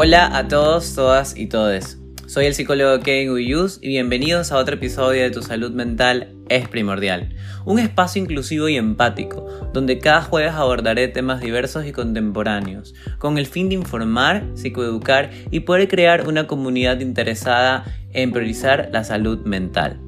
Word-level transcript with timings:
Hola 0.00 0.38
a 0.38 0.46
todos, 0.46 0.94
todas 0.94 1.36
y 1.36 1.46
todes. 1.46 1.98
Soy 2.28 2.46
el 2.46 2.54
psicólogo 2.54 3.00
Kevin 3.02 3.30
Uyuz 3.30 3.80
y 3.82 3.88
bienvenidos 3.88 4.52
a 4.52 4.58
otro 4.58 4.76
episodio 4.76 5.24
de 5.24 5.32
Tu 5.32 5.42
Salud 5.42 5.72
Mental 5.72 6.36
es 6.48 6.68
Primordial, 6.68 7.34
un 7.64 7.80
espacio 7.80 8.22
inclusivo 8.22 8.68
y 8.68 8.76
empático, 8.76 9.44
donde 9.72 9.98
cada 9.98 10.22
jueves 10.22 10.52
abordaré 10.52 11.08
temas 11.08 11.40
diversos 11.40 11.84
y 11.84 11.90
contemporáneos, 11.90 12.94
con 13.18 13.38
el 13.38 13.46
fin 13.46 13.70
de 13.70 13.74
informar, 13.74 14.44
psicoeducar 14.54 15.30
y 15.50 15.60
poder 15.60 15.88
crear 15.88 16.28
una 16.28 16.46
comunidad 16.46 17.00
interesada 17.00 17.84
en 18.12 18.30
priorizar 18.30 18.90
la 18.92 19.02
salud 19.02 19.40
mental. 19.46 19.98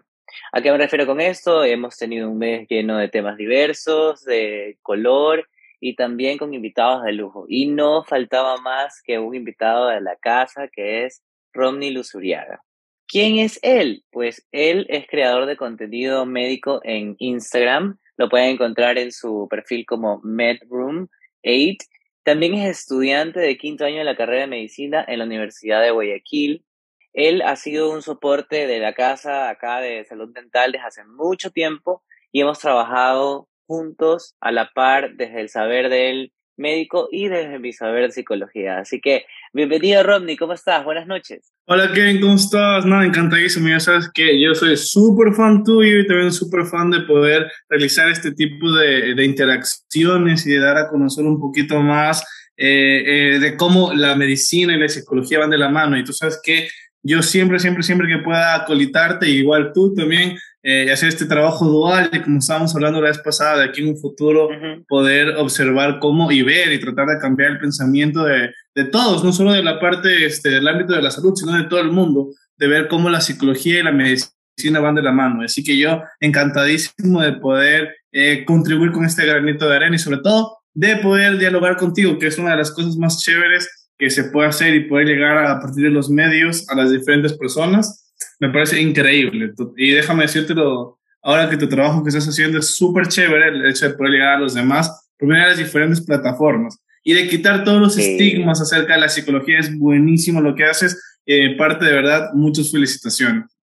¿A 0.52 0.60
qué 0.60 0.70
me 0.70 0.78
refiero 0.78 1.06
con 1.06 1.20
esto? 1.20 1.64
Hemos 1.64 1.96
tenido 1.96 2.30
un 2.30 2.38
mes 2.38 2.66
lleno 2.68 2.98
de 2.98 3.08
temas 3.08 3.36
diversos, 3.36 4.24
de 4.24 4.78
color 4.82 5.48
y 5.80 5.96
también 5.96 6.38
con 6.38 6.54
invitados 6.54 7.02
de 7.02 7.12
lujo. 7.12 7.46
Y 7.48 7.66
no 7.66 8.04
faltaba 8.04 8.56
más 8.58 9.02
que 9.02 9.18
un 9.18 9.34
invitado 9.34 9.88
de 9.88 10.00
la 10.00 10.16
casa 10.16 10.68
que 10.68 11.04
es 11.04 11.22
Romney 11.52 11.90
Luzuriaga. 11.90 12.62
¿Quién 13.06 13.38
es 13.38 13.58
él? 13.62 14.04
Pues 14.10 14.46
él 14.52 14.86
es 14.88 15.06
creador 15.06 15.46
de 15.46 15.56
contenido 15.56 16.24
médico 16.24 16.80
en 16.84 17.16
Instagram. 17.18 17.98
Lo 18.16 18.28
pueden 18.28 18.50
encontrar 18.50 18.96
en 18.96 19.12
su 19.12 19.48
perfil 19.50 19.84
como 19.84 20.22
MedRoom8. 20.22 21.78
También 22.22 22.54
es 22.54 22.70
estudiante 22.70 23.40
de 23.40 23.58
quinto 23.58 23.84
año 23.84 23.98
de 23.98 24.04
la 24.04 24.16
carrera 24.16 24.42
de 24.42 24.46
medicina 24.46 25.04
en 25.06 25.18
la 25.18 25.24
Universidad 25.24 25.82
de 25.82 25.90
Guayaquil. 25.90 26.64
Él 27.12 27.42
ha 27.42 27.56
sido 27.56 27.90
un 27.90 28.00
soporte 28.00 28.66
de 28.66 28.78
la 28.78 28.94
casa 28.94 29.50
acá 29.50 29.80
de 29.80 30.04
salud 30.04 30.32
dental 30.34 30.72
desde 30.72 30.86
hace 30.86 31.04
mucho 31.04 31.50
tiempo 31.50 32.02
y 32.32 32.40
hemos 32.40 32.58
trabajado 32.58 33.48
juntos 33.66 34.34
a 34.40 34.50
la 34.50 34.70
par 34.74 35.14
desde 35.16 35.42
el 35.42 35.48
saber 35.50 35.90
del 35.90 36.32
médico 36.56 37.08
y 37.10 37.28
desde 37.28 37.58
mi 37.58 37.72
saber 37.72 38.06
de 38.06 38.12
psicología. 38.12 38.78
Así 38.78 39.00
que 39.00 39.26
bienvenido 39.52 40.02
Rodney, 40.02 40.36
¿cómo 40.36 40.54
estás? 40.54 40.84
Buenas 40.84 41.06
noches. 41.06 41.52
Hola 41.66 41.92
Kevin, 41.92 42.20
¿cómo 42.20 42.34
estás? 42.34 42.86
Nada, 42.86 43.04
encantadísimo. 43.04 43.68
Ya 43.68 43.80
sabes 43.80 44.10
que 44.12 44.40
yo 44.40 44.54
soy 44.54 44.76
súper 44.76 45.34
fan 45.34 45.64
tuyo 45.64 46.00
y 46.00 46.06
también 46.06 46.32
súper 46.32 46.64
fan 46.64 46.90
de 46.90 47.00
poder 47.00 47.50
realizar 47.68 48.08
este 48.08 48.32
tipo 48.32 48.70
de, 48.72 49.14
de, 49.14 49.24
interacciones 49.24 50.46
y 50.46 50.52
de 50.52 50.60
dar 50.60 50.78
a 50.78 50.88
conocer 50.88 51.24
un 51.24 51.38
poquito 51.38 51.80
más 51.80 52.22
eh, 52.56 53.02
eh, 53.06 53.38
de 53.38 53.56
cómo 53.56 53.92
la 53.92 54.14
medicina 54.14 54.74
y 54.74 54.78
la 54.78 54.88
psicología 54.88 55.40
van 55.40 55.50
de 55.50 55.58
la 55.58 55.68
mano. 55.68 55.98
Y 55.98 56.04
tú 56.04 56.12
sabes 56.12 56.40
que 56.42 56.68
yo 57.02 57.22
siempre, 57.22 57.58
siempre, 57.58 57.82
siempre 57.82 58.08
que 58.08 58.22
pueda 58.22 58.54
acolitarte, 58.54 59.28
igual 59.28 59.72
tú 59.74 59.94
también, 59.94 60.38
eh, 60.62 60.92
hacer 60.92 61.08
este 61.08 61.26
trabajo 61.26 61.66
dual, 61.66 62.10
de 62.10 62.22
como 62.22 62.38
estábamos 62.38 62.74
hablando 62.74 63.00
la 63.00 63.08
vez 63.08 63.18
pasada, 63.18 63.58
de 63.58 63.64
aquí 63.64 63.82
en 63.82 63.88
un 63.88 63.98
futuro 63.98 64.48
poder 64.88 65.36
observar 65.36 65.98
cómo 65.98 66.30
y 66.30 66.42
ver 66.42 66.72
y 66.72 66.78
tratar 66.78 67.06
de 67.08 67.18
cambiar 67.18 67.50
el 67.50 67.58
pensamiento 67.58 68.24
de, 68.24 68.50
de 68.74 68.84
todos, 68.84 69.24
no 69.24 69.32
solo 69.32 69.52
de 69.52 69.62
la 69.62 69.80
parte 69.80 70.24
este, 70.24 70.50
del 70.50 70.68
ámbito 70.68 70.92
de 70.92 71.02
la 71.02 71.10
salud, 71.10 71.34
sino 71.34 71.52
de 71.52 71.64
todo 71.64 71.80
el 71.80 71.90
mundo, 71.90 72.28
de 72.56 72.68
ver 72.68 72.86
cómo 72.86 73.10
la 73.10 73.20
psicología 73.20 73.80
y 73.80 73.82
la 73.82 73.90
medicina 73.90 74.80
van 74.80 74.94
de 74.94 75.02
la 75.02 75.12
mano. 75.12 75.42
Así 75.42 75.64
que 75.64 75.76
yo 75.76 76.00
encantadísimo 76.20 77.20
de 77.20 77.32
poder 77.32 77.96
eh, 78.12 78.44
contribuir 78.44 78.92
con 78.92 79.04
este 79.04 79.26
granito 79.26 79.68
de 79.68 79.76
arena 79.76 79.96
y 79.96 79.98
sobre 79.98 80.18
todo 80.18 80.58
de 80.74 80.96
poder 80.96 81.38
dialogar 81.38 81.76
contigo, 81.76 82.18
que 82.18 82.28
es 82.28 82.38
una 82.38 82.52
de 82.52 82.58
las 82.58 82.70
cosas 82.70 82.96
más 82.96 83.20
chéveres 83.20 83.81
que 84.02 84.10
se 84.10 84.24
puede 84.24 84.48
hacer 84.48 84.74
y 84.74 84.88
poder 84.88 85.06
llegar 85.06 85.38
a, 85.38 85.60
partir 85.60 85.84
de 85.84 85.90
los 85.90 86.10
medios 86.10 86.68
a 86.68 86.74
las 86.74 86.90
diferentes 86.90 87.34
personas, 87.34 88.12
me 88.40 88.48
parece 88.48 88.80
increíble. 88.80 89.52
Y 89.76 89.92
déjame 89.92 90.24
decírtelo, 90.24 90.98
ahora 91.22 91.48
que 91.48 91.56
tu 91.56 91.68
trabajo 91.68 92.02
que 92.02 92.08
estás 92.08 92.26
haciendo 92.26 92.58
es 92.58 92.74
súper 92.74 93.06
chévere, 93.06 93.50
el 93.50 93.64
hecho 93.64 93.88
de 93.88 93.94
poder 93.94 94.14
llegar 94.14 94.34
a 94.34 94.40
los 94.40 94.54
demás 94.54 95.08
por 95.16 95.28
medio 95.28 95.44
de 95.44 95.50
las 95.50 95.58
diferentes 95.58 96.04
plataformas 96.04 96.82
y 97.04 97.14
de 97.14 97.28
quitar 97.28 97.62
todos 97.62 97.80
los 97.80 97.96
estigmas 97.96 98.60
acerca 98.60 98.94
de 98.94 99.02
la 99.02 99.08
psicología. 99.08 99.60
Es 99.60 99.78
buenísimo 99.78 100.40
lo 100.40 100.56
que 100.56 100.64
haces. 100.64 101.00
Eh, 101.24 101.54
parte 101.56 101.84
de 101.84 101.92
verdad, 101.92 102.30
muchas 102.34 102.72
felicitaciones. 102.72 103.56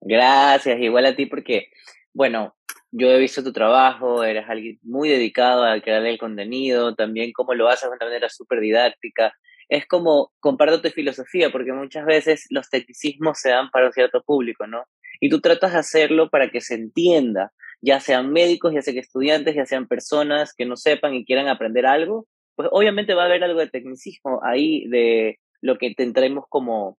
Gracias, 0.00 0.80
igual 0.80 1.06
a 1.06 1.14
ti 1.14 1.26
porque, 1.26 1.68
bueno, 2.12 2.56
yo 2.90 3.08
he 3.08 3.20
visto 3.20 3.44
tu 3.44 3.52
trabajo, 3.52 4.24
eres 4.24 4.46
alguien 4.48 4.80
muy 4.82 5.10
dedicado 5.10 5.64
a 5.64 5.80
crear 5.80 6.04
el 6.04 6.18
contenido, 6.18 6.96
también 6.96 7.30
cómo 7.32 7.54
lo 7.54 7.68
haces 7.68 7.88
de 7.88 7.94
una 7.94 8.04
manera 8.04 8.28
súper 8.28 8.58
didáctica 8.58 9.32
es 9.68 9.86
como 9.86 10.32
comparto 10.40 10.80
tu 10.80 10.88
filosofía, 10.90 11.50
porque 11.50 11.72
muchas 11.72 12.06
veces 12.06 12.46
los 12.50 12.68
tecnicismos 12.70 13.38
se 13.40 13.50
dan 13.50 13.70
para 13.70 13.86
un 13.86 13.92
cierto 13.92 14.22
público, 14.22 14.66
¿no? 14.66 14.84
Y 15.20 15.28
tú 15.28 15.40
tratas 15.40 15.72
de 15.72 15.78
hacerlo 15.78 16.28
para 16.30 16.50
que 16.50 16.60
se 16.60 16.74
entienda, 16.74 17.52
ya 17.80 18.00
sean 18.00 18.32
médicos, 18.32 18.74
ya 18.74 18.82
sean 18.82 18.98
estudiantes, 18.98 19.54
ya 19.54 19.66
sean 19.66 19.86
personas 19.86 20.54
que 20.54 20.66
no 20.66 20.76
sepan 20.76 21.14
y 21.14 21.24
quieran 21.24 21.48
aprender 21.48 21.86
algo, 21.86 22.26
pues 22.54 22.68
obviamente 22.72 23.14
va 23.14 23.22
a 23.22 23.26
haber 23.26 23.44
algo 23.44 23.60
de 23.60 23.68
tecnicismo 23.68 24.40
ahí, 24.42 24.86
de 24.88 25.38
lo 25.60 25.78
que 25.78 25.94
tendremos 25.94 26.44
como 26.48 26.98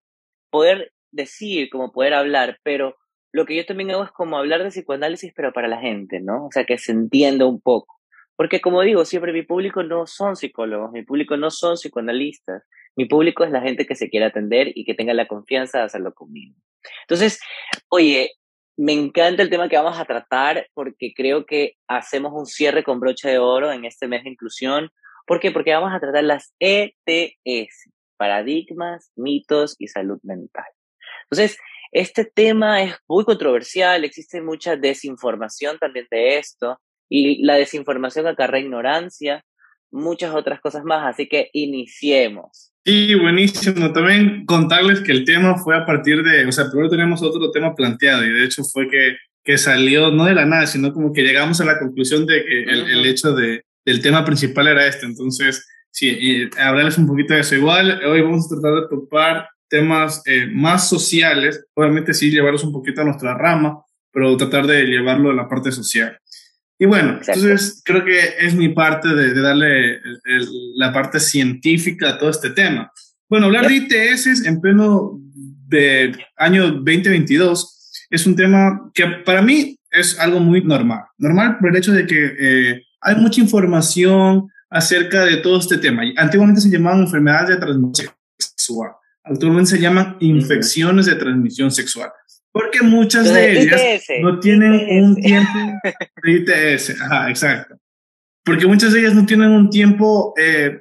poder 0.50 0.92
decir, 1.10 1.70
como 1.70 1.92
poder 1.92 2.14
hablar, 2.14 2.58
pero 2.62 2.96
lo 3.32 3.44
que 3.44 3.56
yo 3.56 3.66
también 3.66 3.90
hago 3.90 4.04
es 4.04 4.10
como 4.12 4.38
hablar 4.38 4.62
de 4.62 4.70
psicoanálisis, 4.70 5.32
pero 5.34 5.52
para 5.52 5.68
la 5.68 5.80
gente, 5.80 6.20
¿no? 6.20 6.46
O 6.46 6.50
sea, 6.50 6.64
que 6.64 6.78
se 6.78 6.92
entienda 6.92 7.46
un 7.46 7.60
poco. 7.60 7.97
Porque 8.38 8.60
como 8.60 8.82
digo, 8.82 9.04
siempre 9.04 9.32
mi 9.32 9.42
público 9.42 9.82
no 9.82 10.06
son 10.06 10.36
psicólogos, 10.36 10.92
mi 10.92 11.02
público 11.02 11.36
no 11.36 11.50
son 11.50 11.74
psicoanalistas, 11.74 12.62
mi 12.94 13.06
público 13.06 13.42
es 13.42 13.50
la 13.50 13.60
gente 13.60 13.84
que 13.84 13.96
se 13.96 14.08
quiere 14.08 14.26
atender 14.26 14.70
y 14.76 14.84
que 14.84 14.94
tenga 14.94 15.12
la 15.12 15.26
confianza 15.26 15.78
de 15.78 15.84
hacerlo 15.86 16.14
conmigo. 16.14 16.54
Entonces, 17.02 17.40
oye, 17.88 18.30
me 18.76 18.92
encanta 18.92 19.42
el 19.42 19.50
tema 19.50 19.68
que 19.68 19.76
vamos 19.76 19.98
a 19.98 20.04
tratar 20.04 20.68
porque 20.72 21.12
creo 21.16 21.46
que 21.46 21.72
hacemos 21.88 22.32
un 22.32 22.46
cierre 22.46 22.84
con 22.84 23.00
broche 23.00 23.28
de 23.28 23.38
oro 23.38 23.72
en 23.72 23.84
este 23.84 24.06
mes 24.06 24.22
de 24.22 24.30
inclusión. 24.30 24.92
¿Por 25.26 25.40
qué? 25.40 25.50
Porque 25.50 25.74
vamos 25.74 25.92
a 25.92 25.98
tratar 25.98 26.22
las 26.22 26.54
ETS, 26.60 27.90
paradigmas, 28.16 29.10
mitos 29.16 29.74
y 29.80 29.88
salud 29.88 30.20
mental. 30.22 30.70
Entonces, 31.24 31.58
este 31.90 32.24
tema 32.24 32.84
es 32.84 32.94
muy 33.08 33.24
controversial, 33.24 34.04
existe 34.04 34.40
mucha 34.40 34.76
desinformación 34.76 35.76
también 35.80 36.06
de 36.08 36.38
esto. 36.38 36.80
Y 37.08 37.42
la 37.44 37.54
desinformación 37.54 38.26
acarrea 38.26 38.60
ignorancia, 38.60 39.44
muchas 39.90 40.34
otras 40.34 40.60
cosas 40.60 40.84
más, 40.84 41.06
así 41.06 41.28
que 41.28 41.50
iniciemos. 41.52 42.72
Sí, 42.84 43.14
buenísimo. 43.14 43.92
También 43.92 44.44
contarles 44.46 45.00
que 45.00 45.12
el 45.12 45.24
tema 45.24 45.56
fue 45.56 45.76
a 45.76 45.84
partir 45.84 46.22
de, 46.22 46.46
o 46.46 46.52
sea, 46.52 46.70
primero 46.70 46.88
tenemos 46.88 47.22
otro 47.22 47.50
tema 47.50 47.74
planteado 47.74 48.24
y 48.24 48.30
de 48.30 48.44
hecho 48.44 48.62
fue 48.64 48.88
que, 48.88 49.16
que 49.44 49.58
salió 49.58 50.10
no 50.10 50.24
de 50.24 50.34
la 50.34 50.46
nada, 50.46 50.66
sino 50.66 50.92
como 50.92 51.12
que 51.12 51.22
llegamos 51.22 51.60
a 51.60 51.64
la 51.64 51.78
conclusión 51.78 52.26
de 52.26 52.44
que 52.44 52.62
el, 52.62 52.90
el 52.90 53.06
hecho 53.06 53.34
de, 53.34 53.62
del 53.84 54.02
tema 54.02 54.24
principal 54.24 54.68
era 54.68 54.86
este. 54.86 55.06
Entonces, 55.06 55.66
sí, 55.90 56.48
hablarles 56.58 56.98
un 56.98 57.06
poquito 57.06 57.34
de 57.34 57.40
eso. 57.40 57.54
Igual, 57.54 58.02
hoy 58.04 58.22
vamos 58.22 58.46
a 58.46 58.60
tratar 58.60 58.82
de 58.82 58.88
topar 58.88 59.48
temas 59.68 60.22
eh, 60.26 60.46
más 60.50 60.88
sociales, 60.88 61.66
obviamente 61.74 62.14
sí 62.14 62.30
llevarlos 62.30 62.64
un 62.64 62.72
poquito 62.72 63.02
a 63.02 63.04
nuestra 63.04 63.34
rama, 63.34 63.82
pero 64.10 64.36
tratar 64.36 64.66
de 64.66 64.84
llevarlo 64.84 65.30
a 65.30 65.34
la 65.34 65.48
parte 65.48 65.70
social. 65.70 66.18
Y 66.78 66.86
bueno, 66.86 67.18
entonces 67.18 67.82
creo 67.84 68.04
que 68.04 68.18
es 68.38 68.54
mi 68.54 68.68
parte 68.68 69.08
de, 69.08 69.34
darle 69.40 70.00
la 70.76 70.92
parte 70.92 71.18
científica 71.18 72.10
a 72.10 72.18
todo 72.18 72.30
este 72.30 72.50
tema. 72.50 72.92
Bueno, 73.28 73.46
hablar 73.46 73.66
de 73.66 73.74
ITS 73.74 74.46
en 74.46 74.60
pleno 74.60 75.20
de 75.66 76.16
año 76.36 76.70
2022 76.70 78.06
es 78.10 78.26
un 78.26 78.36
tema 78.36 78.90
que 78.94 79.06
para 79.24 79.42
mí 79.42 79.78
es 79.90 80.18
algo 80.20 80.38
muy 80.40 80.62
normal. 80.62 81.02
Normal 81.18 81.58
por 81.58 81.70
el 81.70 81.76
hecho 81.76 81.92
de 81.92 82.06
que 82.06 82.36
eh, 82.38 82.82
hay 83.00 83.16
mucha 83.16 83.40
información 83.40 84.48
acerca 84.70 85.24
de 85.24 85.38
todo 85.38 85.58
este 85.58 85.78
tema. 85.78 86.02
Antiguamente 86.16 86.60
se 86.60 86.70
llamaban 86.70 87.00
enfermedades 87.00 87.50
de 87.50 87.56
transmisión 87.56 88.12
sexual. 88.38 88.92
Actualmente 89.24 89.70
se 89.70 89.80
llaman 89.80 90.16
infecciones 90.20 91.06
de 91.06 91.16
transmisión 91.16 91.70
sexual. 91.70 92.10
Porque 92.52 92.82
muchas 92.82 93.32
de 93.32 93.60
ellas 93.60 93.80
no 94.20 94.40
tienen 94.40 95.04
un 95.04 95.16
tiempo 95.16 95.58
de 96.22 96.32
ITS, 96.32 97.00
ajá, 97.00 97.30
exacto. 97.30 97.76
Porque 98.44 98.66
muchas 98.66 98.92
de 98.92 99.00
ellas 99.00 99.14
no 99.14 99.26
tienen 99.26 99.50
un 99.50 99.70
tiempo 99.70 100.34
eh, 100.38 100.80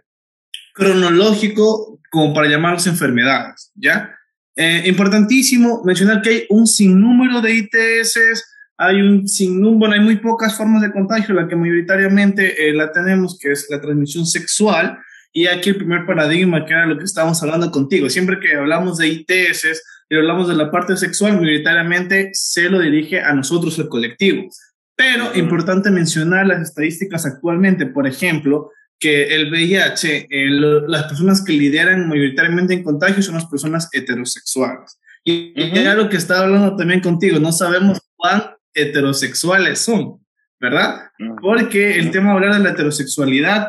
cronológico 0.73 1.99
como 2.09 2.33
para 2.33 2.47
llamarse 2.47 2.89
enfermedades, 2.89 3.71
¿ya? 3.75 4.17
Eh, 4.55 4.83
importantísimo 4.87 5.83
mencionar 5.83 6.21
que 6.21 6.29
hay 6.29 6.45
un 6.49 6.65
sinnúmero 6.65 7.41
de 7.41 7.53
ITS, 7.53 8.19
hay 8.77 9.01
un 9.01 9.27
sinnúmero, 9.27 9.93
hay 9.93 9.99
muy 9.99 10.17
pocas 10.17 10.57
formas 10.57 10.81
de 10.81 10.91
contagio, 10.91 11.35
la 11.35 11.47
que 11.47 11.55
mayoritariamente 11.55 12.67
eh, 12.67 12.73
la 12.73 12.91
tenemos, 12.91 13.37
que 13.37 13.51
es 13.51 13.67
la 13.69 13.81
transmisión 13.81 14.25
sexual, 14.25 14.97
y 15.33 15.47
aquí 15.47 15.69
el 15.69 15.77
primer 15.77 16.05
paradigma, 16.05 16.65
que 16.65 16.73
era 16.73 16.85
lo 16.85 16.97
que 16.97 17.03
estábamos 17.03 17.41
hablando 17.43 17.69
contigo, 17.69 18.09
siempre 18.09 18.39
que 18.39 18.55
hablamos 18.55 18.97
de 18.97 19.07
ITS, 19.09 19.83
y 20.09 20.15
hablamos 20.15 20.47
de 20.47 20.55
la 20.55 20.71
parte 20.71 20.95
sexual, 20.95 21.33
mayoritariamente 21.33 22.29
se 22.33 22.69
lo 22.69 22.79
dirige 22.79 23.19
a 23.21 23.33
nosotros, 23.33 23.77
el 23.79 23.89
colectivo. 23.89 24.49
Pero 24.95 25.35
importante 25.35 25.91
mencionar 25.91 26.47
las 26.47 26.61
estadísticas 26.61 27.25
actualmente, 27.25 27.85
por 27.85 28.07
ejemplo, 28.07 28.71
que 28.99 29.35
el 29.35 29.51
VIH, 29.51 30.27
las 30.87 31.03
personas 31.03 31.43
que 31.43 31.53
lideran 31.53 32.07
mayoritariamente 32.07 32.73
en 32.73 32.83
contagio 32.83 33.21
son 33.21 33.35
las 33.35 33.45
personas 33.45 33.89
heterosexuales. 33.91 34.99
Y, 35.23 35.53
era 35.77 35.93
lo 35.93 36.09
que 36.09 36.17
estaba 36.17 36.45
hablando 36.45 36.75
también 36.75 37.01
contigo, 37.01 37.37
no 37.37 37.51
sabemos 37.51 37.99
cuán 38.15 38.43
heterosexuales 38.73 39.79
son, 39.79 40.25
¿verdad? 40.59 41.01
Porque 41.41 41.99
el 41.99 42.11
tema 42.11 42.29
de 42.29 42.35
hablar 42.35 42.53
de 42.53 42.59
la 42.59 42.69
heterosexualidad 42.71 43.67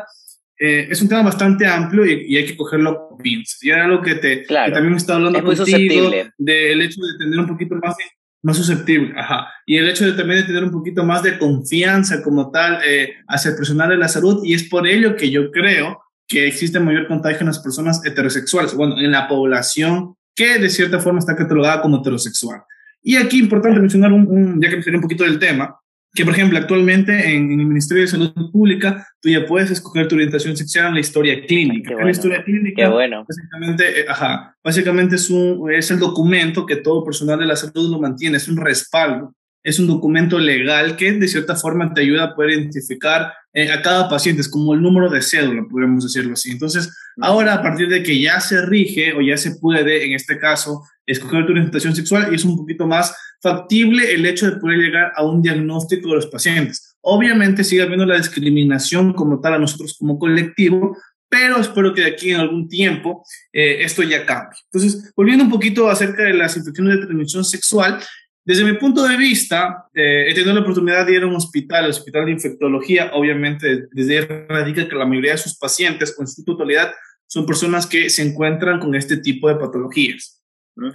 eh, 0.59 0.87
es 0.89 1.01
un 1.01 1.07
tema 1.07 1.23
bastante 1.23 1.65
amplio 1.65 2.05
y, 2.05 2.35
hay 2.35 2.45
que 2.45 2.57
cogerlo 2.57 3.07
con 3.07 3.17
pinzas. 3.17 3.63
Y 3.63 3.69
era 3.69 3.85
algo 3.85 4.01
que, 4.01 4.15
te, 4.15 4.43
que 4.43 4.53
también 4.53 4.95
estaba 4.95 5.17
hablando 5.17 5.43
contigo 5.43 6.11
del 6.37 6.81
hecho 6.81 7.01
de 7.01 7.17
tener 7.17 7.39
un 7.39 7.47
poquito 7.47 7.75
más 7.75 7.95
de 7.97 8.03
más 8.41 8.55
susceptible, 8.55 9.13
ajá. 9.17 9.47
Y 9.65 9.77
el 9.77 9.89
hecho 9.89 10.05
de 10.05 10.13
también 10.13 10.41
de 10.41 10.47
tener 10.47 10.63
un 10.63 10.71
poquito 10.71 11.03
más 11.03 11.23
de 11.23 11.37
confianza 11.37 12.23
como 12.23 12.51
tal 12.51 12.79
eh, 12.85 13.15
hacia 13.27 13.51
el 13.51 13.57
personal 13.57 13.89
de 13.89 13.97
la 13.97 14.07
salud, 14.07 14.41
y 14.45 14.53
es 14.53 14.63
por 14.63 14.87
ello 14.87 15.15
que 15.15 15.29
yo 15.29 15.51
creo 15.51 16.01
que 16.27 16.47
existe 16.47 16.79
mayor 16.79 17.07
contagio 17.07 17.41
en 17.41 17.47
las 17.47 17.59
personas 17.59 18.05
heterosexuales, 18.05 18.75
bueno, 18.75 18.97
en 18.99 19.11
la 19.11 19.27
población 19.27 20.15
que 20.35 20.57
de 20.57 20.69
cierta 20.69 20.99
forma 20.99 21.19
está 21.19 21.35
catalogada 21.35 21.81
como 21.81 21.97
heterosexual. 21.97 22.61
Y 23.01 23.17
aquí 23.17 23.39
importante 23.39 23.79
mencionar, 23.79 24.13
un, 24.13 24.61
ya 24.61 24.69
que 24.69 24.75
mencioné 24.75 24.97
un 24.97 25.03
poquito 25.03 25.23
del 25.23 25.39
tema, 25.39 25.77
que 26.19 26.25
por 26.25 26.33
ejemplo 26.33 26.59
actualmente 26.59 27.33
en, 27.33 27.49
el 27.49 27.65
Ministerio 27.65 28.03
de 28.03 28.09
Salud 28.09 28.33
Pública 28.51 29.07
tú 29.21 29.29
ya 29.29 29.45
puedes 29.45 29.71
escoger 29.71 30.05
tu 30.09 30.15
orientación 30.15 30.57
sexual 30.57 30.87
en 30.87 30.95
la 30.95 30.99
historia 30.99 31.45
clínica. 31.45 31.95
la 31.95 32.11
historia 32.11 32.43
clínica 32.43 32.89
bueno. 32.89 33.25
básicamente, 33.25 34.01
eh, 34.01 34.05
ajá, 34.05 34.53
básicamente 34.61 35.15
es, 35.15 35.29
un, 35.29 35.71
es 35.71 35.89
el 35.91 35.99
documento 35.99 36.65
que 36.65 36.75
todo 36.75 37.05
personal 37.05 37.39
de 37.39 37.45
la 37.45 37.55
salud 37.55 37.89
lo 37.89 38.01
mantiene, 38.01 38.35
es 38.35 38.49
un 38.49 38.57
respaldo, 38.57 39.33
es 39.63 39.79
un 39.79 39.87
documento 39.87 40.39
legal 40.39 40.95
que 40.95 41.11
de 41.11 41.27
cierta 41.27 41.55
forma 41.55 41.93
te 41.93 42.01
ayuda 42.01 42.23
a 42.23 42.35
poder 42.35 42.51
identificar 42.51 43.33
eh, 43.53 43.71
a 43.71 43.81
cada 43.81 44.07
paciente, 44.07 44.41
es 44.41 44.49
como 44.49 44.73
el 44.73 44.81
número 44.81 45.09
de 45.09 45.21
cédula, 45.21 45.65
podríamos 45.69 46.03
decirlo 46.03 46.33
así. 46.33 46.51
Entonces, 46.51 46.95
ahora 47.19 47.55
a 47.55 47.61
partir 47.61 47.89
de 47.89 48.03
que 48.03 48.19
ya 48.19 48.39
se 48.39 48.65
rige 48.65 49.13
o 49.13 49.21
ya 49.21 49.37
se 49.37 49.55
puede, 49.55 50.05
en 50.05 50.13
este 50.13 50.37
caso, 50.37 50.83
escoger 51.05 51.45
tu 51.45 51.51
orientación 51.51 51.95
sexual 51.95 52.29
y 52.31 52.35
es 52.35 52.45
un 52.45 52.55
poquito 52.55 52.85
más 52.87 53.15
factible 53.41 54.13
el 54.13 54.25
hecho 54.25 54.49
de 54.49 54.57
poder 54.57 54.77
llegar 54.79 55.11
a 55.15 55.23
un 55.23 55.41
diagnóstico 55.41 56.09
de 56.09 56.15
los 56.15 56.27
pacientes. 56.27 56.97
Obviamente 57.01 57.63
sigue 57.63 57.81
habiendo 57.81 58.05
la 58.05 58.17
discriminación 58.17 59.13
como 59.13 59.39
tal 59.39 59.55
a 59.55 59.59
nosotros 59.59 59.95
como 59.97 60.19
colectivo, 60.19 60.97
pero 61.29 61.57
espero 61.57 61.93
que 61.93 62.01
de 62.01 62.07
aquí 62.07 62.31
en 62.31 62.39
algún 62.39 62.67
tiempo 62.67 63.23
eh, 63.53 63.83
esto 63.83 64.03
ya 64.03 64.25
cambie. 64.25 64.57
Entonces, 64.71 65.11
volviendo 65.15 65.43
un 65.43 65.49
poquito 65.49 65.89
acerca 65.89 66.23
de 66.23 66.33
las 66.33 66.57
infecciones 66.57 66.95
de 66.95 67.05
transmisión 67.05 67.45
sexual, 67.45 67.99
desde 68.49 68.63
mi 68.63 68.73
punto 68.79 69.03
de 69.03 69.15
vista, 69.15 69.85
eh, 69.93 70.25
he 70.27 70.33
tenido 70.33 70.55
la 70.55 70.61
oportunidad 70.61 71.05
de 71.05 71.13
ir 71.13 71.21
a 71.21 71.27
un 71.27 71.35
hospital, 71.35 71.83
el 71.83 71.91
hospital 71.91 72.25
de 72.25 72.31
infectología, 72.31 73.11
obviamente 73.13 73.85
desde 73.91 74.17
ahí 74.17 74.25
radica 74.25 74.89
que 74.89 74.95
la 74.95 75.05
mayoría 75.05 75.33
de 75.33 75.37
sus 75.37 75.55
pacientes, 75.55 76.15
con 76.15 76.27
su 76.27 76.43
totalidad, 76.43 76.91
son 77.27 77.45
personas 77.45 77.85
que 77.85 78.09
se 78.09 78.23
encuentran 78.23 78.79
con 78.79 78.95
este 78.95 79.17
tipo 79.17 79.49
de 79.49 79.57
patologías. 79.57 80.41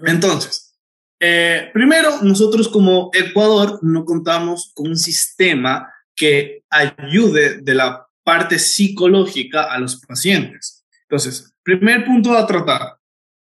Entonces, 0.05 0.77
eh, 1.21 1.71
primero, 1.73 2.23
nosotros 2.23 2.69
como 2.69 3.11
Ecuador 3.13 3.79
no 3.83 4.05
contamos 4.05 4.73
con 4.75 4.89
un 4.89 4.97
sistema 4.97 5.89
que 6.17 6.65
ayude 6.69 7.61
de 7.63 7.75
la 7.77 8.05
parte 8.25 8.59
psicológica 8.59 9.73
a 9.73 9.79
los 9.79 10.01
pacientes. 10.05 10.85
Entonces, 11.03 11.55
primer 11.63 12.05
punto 12.05 12.37
a 12.37 12.49
tratar. 12.49 12.97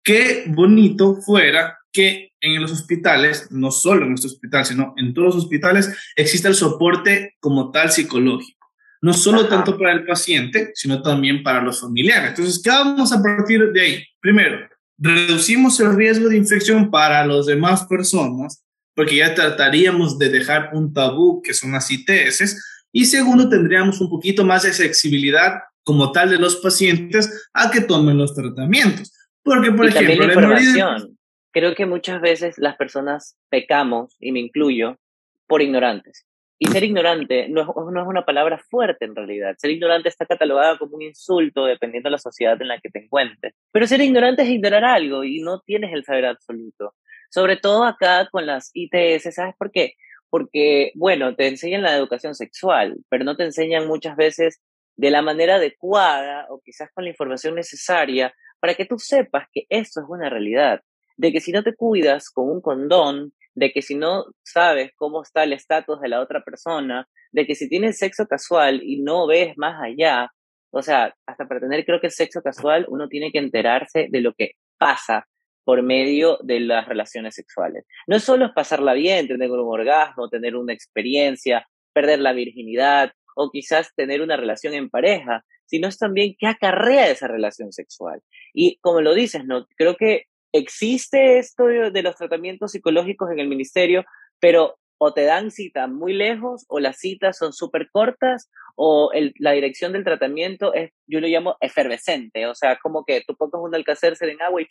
Qué 0.02 0.46
bonito 0.48 1.18
fuera 1.18 1.78
que 1.98 2.32
en 2.42 2.62
los 2.62 2.72
hospitales, 2.72 3.48
no 3.50 3.72
solo 3.72 4.04
en 4.04 4.10
nuestro 4.10 4.30
hospital, 4.30 4.64
sino 4.64 4.94
en 4.98 5.16
todos 5.16 5.34
los 5.34 5.44
hospitales, 5.46 5.92
exista 6.16 6.48
el 6.48 6.54
soporte 6.54 7.36
como 7.40 7.72
tal 7.72 7.92
psicológico. 7.92 8.68
No 9.02 9.14
solo 9.14 9.48
tanto 9.48 9.80
para 9.80 9.94
el 9.94 10.06
paciente, 10.06 10.70
sino 10.76 11.02
también 11.02 11.42
para 11.42 11.64
los 11.64 11.82
familiares. 11.82 12.30
Entonces, 12.30 12.62
¿qué 12.64 12.70
vamos 12.70 13.12
a 13.12 13.24
partir 13.24 13.72
de 13.72 13.82
ahí? 13.82 14.04
Primero, 14.20 14.60
reducimos 15.00 15.80
el 15.80 15.96
riesgo 15.96 16.30
de 16.30 16.38
infección 16.38 16.92
para 16.92 17.26
las 17.26 17.48
demás 17.48 17.88
personas, 17.88 18.64
porque 18.94 19.16
ya 19.16 19.34
trataríamos 19.34 20.20
de 20.20 20.30
dejar 20.30 20.70
un 20.74 20.94
tabú 20.94 21.42
que 21.42 21.56
son 21.56 21.72
las 21.72 21.90
ITS, 21.90 22.62
y 22.92 23.06
segundo, 23.06 23.50
tendríamos 23.50 24.00
un 24.02 24.10
poquito 24.10 24.46
más 24.46 24.64
de 24.64 24.72
flexibilidad 24.72 25.62
como 25.84 26.12
tal 26.12 26.30
de 26.30 26.38
los 26.38 26.58
pacientes 26.58 27.50
a 27.54 27.72
que 27.72 27.82
tomen 27.82 28.20
los 28.20 28.36
tratamientos. 28.36 29.12
Porque, 29.44 29.72
por 29.72 29.88
ejemplo, 29.88 30.28
la 30.28 30.34
información. 30.34 31.17
Creo 31.58 31.74
que 31.74 31.88
muchas 31.88 32.22
veces 32.22 32.60
las 32.60 32.76
personas 32.76 33.36
pecamos, 33.50 34.16
y 34.20 34.32
me 34.32 34.40
incluyo, 34.40 35.00
por 35.48 35.64
ignorantes. 35.64 36.28
Y 36.60 36.68
ser 36.68 36.84
ignorante 36.84 37.50
no 37.50 37.62
es, 37.62 37.68
no 37.68 38.00
es, 38.00 38.08
una 38.08 38.26
palabra 38.26 38.60
fuerte 38.60 39.06
en 39.06 39.16
realidad. 39.16 39.56
Ser 39.58 39.72
ignorante 39.72 40.08
está 40.08 40.28
catalogado 40.28 40.78
como 40.78 40.98
un 40.98 41.02
insulto 41.02 41.66
dependiendo 41.66 42.10
de 42.10 42.12
la 42.12 42.20
sociedad 42.20 42.62
en 42.62 42.68
la 42.68 42.80
que 42.80 42.92
te 42.92 43.00
encuentres. 43.00 43.56
Pero 43.72 43.88
ser 43.88 44.02
ignorante 44.02 44.44
es 44.44 44.50
ignorar 44.50 44.86
algo 44.86 45.24
y 45.24 45.40
no 45.40 45.62
tienes 45.62 45.92
el 45.94 46.04
saber 46.06 46.28
absoluto. 46.28 46.94
Sobre 47.32 47.58
todo 47.58 47.86
acá 47.86 48.30
con 48.32 48.46
las 48.46 48.70
ITS, 48.76 49.34
¿sabes 49.34 49.56
por 49.58 49.72
qué? 49.72 49.96
Porque, 50.30 50.92
bueno, 50.94 51.36
te 51.36 51.48
enseñan 51.48 51.82
la 51.82 51.98
educación 51.98 52.36
sexual, 52.36 52.98
pero 53.10 53.24
no 53.24 53.36
te 53.36 53.46
enseñan 53.46 53.88
muchas 53.88 54.16
veces 54.16 54.62
de 54.96 55.10
la 55.10 55.24
manera 55.24 55.56
adecuada 55.56 56.46
o 56.52 56.62
quizás 56.64 56.92
con 56.94 57.06
la 57.06 57.10
información 57.10 57.56
necesaria 57.56 58.32
para 58.60 58.76
que 58.76 58.86
tú 58.86 59.00
sepas 59.00 59.48
que 59.52 59.66
esto 59.70 60.02
es 60.02 60.06
una 60.08 60.30
realidad. 60.30 60.84
De 61.18 61.32
que 61.32 61.42
si 61.42 61.52
no 61.52 61.64
te 61.64 61.76
cuidas 61.76 62.30
con 62.30 62.50
un 62.50 62.62
condón, 62.62 63.34
de 63.56 63.72
que 63.72 63.82
si 63.82 63.96
no 63.96 64.26
sabes 64.44 64.92
cómo 64.96 65.24
está 65.24 65.44
el 65.44 65.54
estatus 65.54 66.00
de 66.00 66.10
la 66.10 66.22
otra 66.22 66.44
persona, 66.44 67.08
de 67.32 67.46
que 67.46 67.56
si 67.56 67.68
tienes 67.68 67.98
sexo 67.98 68.28
casual 68.28 68.82
y 68.84 69.02
no 69.02 69.28
ves 69.28 69.58
más 69.58 69.82
allá, 69.82 70.32
o 70.72 70.82
sea, 70.84 71.16
hasta 71.26 71.48
para 71.48 71.62
tener 71.62 71.86
creo 71.86 72.00
que 72.00 72.10
sexo 72.12 72.42
casual 72.42 72.86
uno 72.90 73.08
tiene 73.08 73.32
que 73.32 73.40
enterarse 73.40 74.08
de 74.10 74.22
lo 74.22 74.34
que 74.34 74.52
pasa 74.78 75.28
por 75.64 75.82
medio 75.82 76.38
de 76.44 76.60
las 76.60 76.88
relaciones 76.88 77.36
sexuales. 77.36 77.86
No 78.08 78.20
solo 78.20 78.46
es 78.46 78.52
pasarla 78.54 78.94
bien, 78.94 79.28
tener 79.28 79.52
un 79.52 79.68
orgasmo, 79.68 80.30
tener 80.30 80.56
una 80.56 80.72
experiencia, 80.72 81.68
perder 81.94 82.20
la 82.20 82.34
virginidad 82.34 83.12
o 83.36 83.50
quizás 83.52 83.94
tener 83.96 84.22
una 84.22 84.38
relación 84.38 84.74
en 84.76 84.90
pareja, 84.90 85.44
sino 85.66 85.88
es 85.88 85.98
también 85.98 86.36
qué 86.40 86.48
acarrea 86.48 87.10
esa 87.10 87.28
relación 87.28 87.74
sexual. 87.74 88.22
Y 88.54 88.78
como 88.80 89.02
lo 89.02 89.14
dices, 89.14 89.46
no 89.46 89.68
creo 89.76 89.96
que 89.98 90.24
existe 90.52 91.40
esto 91.40 91.66
de, 91.66 92.02
los 92.02 92.16
tratamientos 92.16 92.72
psicológicos 92.72 93.32
en 93.32 93.40
el 93.40 93.48
ministerio, 93.48 94.06
pero 94.40 94.78
o 95.00 95.14
te 95.14 95.24
dan 95.24 95.52
cita 95.52 95.88
muy 95.88 96.14
lejos 96.14 96.66
o 96.70 96.80
las 96.80 96.98
citas 96.98 97.38
son 97.38 97.54
súper 97.54 97.90
cortas 97.92 98.50
o 98.76 99.12
la 99.38 99.52
dirección 99.52 99.94
del 99.94 100.04
tratamiento 100.04 100.74
es, 100.74 100.92
yo 101.06 101.20
lo 101.20 101.28
llamo 101.28 101.56
efervescente, 101.62 102.48
o 102.48 102.56
sea, 102.56 102.78
como 102.78 103.06
que 103.06 103.22
tú 103.28 103.36
pongas 103.36 103.62
un 103.62 103.76
alcacercer 103.76 104.30
en 104.30 104.42
agua 104.42 104.62
y 104.62 104.68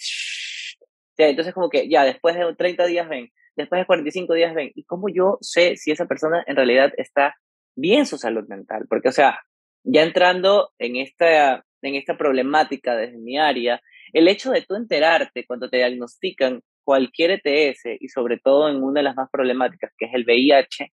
entonces 1.18 1.54
como 1.54 1.70
que 1.70 1.88
ya 1.88 2.04
después 2.04 2.36
de 2.36 2.54
30 2.54 2.86
días 2.86 3.08
ven, 3.08 3.30
después 3.56 3.80
de 3.80 3.86
45 3.86 4.34
días 4.34 4.54
ven, 4.54 4.70
¿y 4.74 4.84
cómo 4.84 5.08
yo 5.08 5.38
sé 5.40 5.76
si 5.76 5.90
esa 5.90 6.06
persona 6.06 6.44
en 6.46 6.56
realidad 6.56 6.92
está 6.96 7.36
bien 7.74 8.06
su 8.06 8.18
salud 8.18 8.46
mental? 8.48 8.86
Porque, 8.88 9.08
o 9.08 9.12
sea, 9.12 9.40
ya 9.84 10.02
entrando 10.02 10.72
en 10.78 10.96
esta, 10.96 11.64
en 11.86 11.94
esta 11.94 12.16
problemática 12.16 12.96
desde 12.96 13.18
mi 13.18 13.38
área, 13.38 13.80
el 14.12 14.28
hecho 14.28 14.50
de 14.50 14.62
tú 14.62 14.74
enterarte 14.74 15.44
cuando 15.46 15.68
te 15.68 15.78
diagnostican 15.78 16.62
cualquier 16.84 17.40
ETS 17.42 17.82
y 18.00 18.08
sobre 18.08 18.38
todo 18.38 18.68
en 18.68 18.82
una 18.82 19.00
de 19.00 19.04
las 19.04 19.16
más 19.16 19.28
problemáticas 19.30 19.92
que 19.98 20.06
es 20.06 20.14
el 20.14 20.24
VIH, 20.24 20.92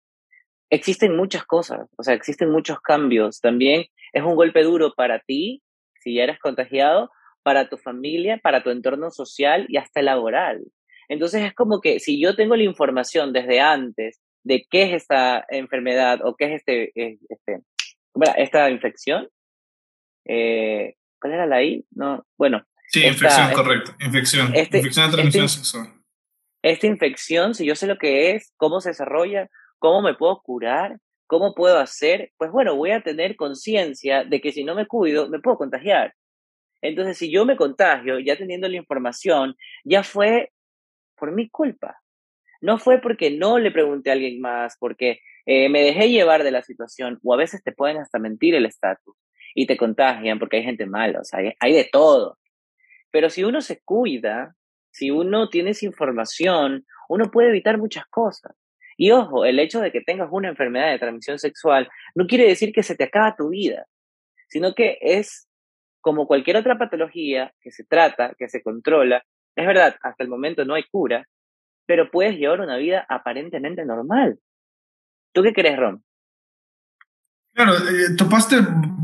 existen 0.70 1.16
muchas 1.16 1.46
cosas, 1.46 1.90
o 1.98 2.04
sea, 2.04 2.14
existen 2.14 2.52
muchos 2.52 2.80
cambios. 2.80 3.40
También 3.40 3.86
es 4.14 4.24
un 4.24 4.36
golpe 4.36 4.64
duro 4.64 4.94
para 4.96 5.20
ti, 5.20 5.64
si 6.02 6.16
ya 6.16 6.24
eres 6.24 6.40
contagiado, 6.40 7.10
para 7.44 7.70
tu 7.70 7.78
familia, 7.78 8.38
para 8.38 8.64
tu 8.64 8.70
entorno 8.70 9.10
social 9.10 9.66
y 9.70 9.78
hasta 9.78 10.02
laboral. 10.02 10.64
Entonces 11.08 11.44
es 11.44 11.56
como 11.56 11.82
que 11.82 12.00
si 12.00 12.22
yo 12.22 12.36
tengo 12.36 12.56
la 12.56 12.64
información 12.64 13.34
desde 13.34 13.60
antes 13.60 14.22
de 14.44 14.66
qué 14.70 14.84
es 14.84 14.94
esta 14.94 15.44
enfermedad 15.50 16.20
o 16.24 16.36
qué 16.36 16.54
es 16.54 16.62
este, 16.62 16.92
este 16.96 17.62
esta 18.38 18.70
infección, 18.70 19.28
eh, 20.30 20.96
¿cuál 21.20 21.34
era 21.34 21.46
la 21.46 21.64
I? 21.64 21.86
No, 21.92 22.26
bueno, 22.38 22.64
Sí, 22.90 23.06
infección, 23.06 23.54
correcto. 23.54 23.92
Infección. 24.00 24.52
Este, 24.56 24.78
infección 24.78 25.06
de 25.06 25.12
transmisión 25.12 25.46
este 25.46 25.58
sexual. 25.60 25.94
Esta 26.64 26.88
infección, 26.88 27.54
si 27.54 27.66
yo 27.66 27.76
sé 27.76 27.86
lo 27.86 27.98
que 27.98 28.32
es, 28.32 28.52
cómo 28.58 28.82
se 28.82 28.90
desarrolla, 28.90 29.48
cómo 29.78 30.02
me 30.02 30.16
puedo 30.16 30.42
curar, 30.42 30.98
cómo 31.28 31.54
puedo 31.54 31.78
hacer, 31.78 32.32
pues 32.38 32.52
bueno, 32.52 32.76
voy 32.76 32.92
a 32.92 33.02
tener 33.02 33.36
conciencia 33.36 34.24
de 34.24 34.42
que 34.42 34.52
si 34.52 34.64
no 34.64 34.74
me 34.74 34.88
cuido, 34.88 35.30
me 35.30 35.40
puedo 35.40 35.58
contagiar. 35.58 36.16
Entonces, 36.82 37.18
si 37.18 37.32
yo 37.32 37.46
me 37.46 37.58
contagio, 37.58 38.18
ya 38.20 38.36
teniendo 38.36 38.68
la 38.68 38.78
información, 38.78 39.56
ya 39.84 40.02
fue 40.02 40.52
por 41.16 41.32
mi 41.32 41.48
culpa. 41.48 42.02
No 42.60 42.80
fue 42.80 43.00
porque 43.00 43.30
no 43.30 43.60
le 43.60 43.72
pregunté 43.72 44.10
a 44.10 44.14
alguien 44.14 44.42
más, 44.42 44.78
porque 44.80 45.20
eh, 45.46 45.70
me 45.70 45.84
dejé 45.84 46.10
llevar 46.10 46.44
de 46.44 46.52
la 46.52 46.64
situación, 46.64 47.20
o 47.24 47.34
a 47.36 47.38
veces 47.38 47.64
te 47.64 47.72
pueden 47.72 47.98
hasta 47.98 48.18
mentir 48.18 48.56
el 48.56 48.66
estatus 48.66 49.16
y 49.56 49.66
te 49.66 49.78
contagian 49.78 50.40
porque 50.40 50.58
hay 50.58 50.64
gente 50.64 50.86
mala, 50.86 51.22
o 51.22 51.24
sea, 51.24 51.40
hay 51.60 51.74
de 51.74 51.90
todo. 51.92 52.38
Pero 53.12 53.30
si 53.30 53.44
uno 53.44 53.62
se 53.62 53.82
cuida, 53.84 54.56
si 54.92 55.12
uno 55.12 55.50
tiene 55.50 55.72
esa 55.72 55.86
información, 55.86 56.86
uno 57.08 57.32
puede 57.32 57.50
evitar 57.50 57.78
muchas 57.78 58.06
cosas. 58.08 58.56
Y 58.98 59.12
ojo, 59.12 59.46
el 59.46 59.60
hecho 59.60 59.80
de 59.80 59.92
que 59.92 60.02
tengas 60.02 60.28
una 60.32 60.50
enfermedad 60.50 60.92
de 60.92 61.00
transmisión 61.00 61.40
sexual 61.40 61.90
no 62.16 62.28
quiere 62.28 62.46
decir 62.46 62.74
que 62.74 62.84
se 62.84 62.96
te 62.96 63.06
acaba 63.06 63.36
tu 63.36 63.50
vida, 63.50 63.86
sino 64.50 64.74
que 64.74 64.98
es 65.02 65.48
como 66.02 66.28
cualquier 66.28 66.58
otra 66.58 66.78
patología 66.78 67.54
que 67.62 67.72
se 67.72 67.86
trata, 67.86 68.34
que 68.38 68.50
se 68.50 68.62
controla. 68.62 69.24
Es 69.56 69.66
verdad, 69.66 69.96
hasta 70.02 70.24
el 70.24 70.30
momento 70.30 70.66
no 70.66 70.76
hay 70.76 70.84
cura, 70.84 71.26
pero 71.86 72.12
puedes 72.12 72.36
llevar 72.36 72.62
una 72.62 72.78
vida 72.78 73.06
aparentemente 73.10 73.86
normal. 73.86 74.40
¿Tú 75.34 75.44
qué 75.44 75.54
crees, 75.54 75.78
Ron? 75.78 76.04
Claro, 77.54 77.74
eh, 77.76 78.16
topaste 78.16 78.58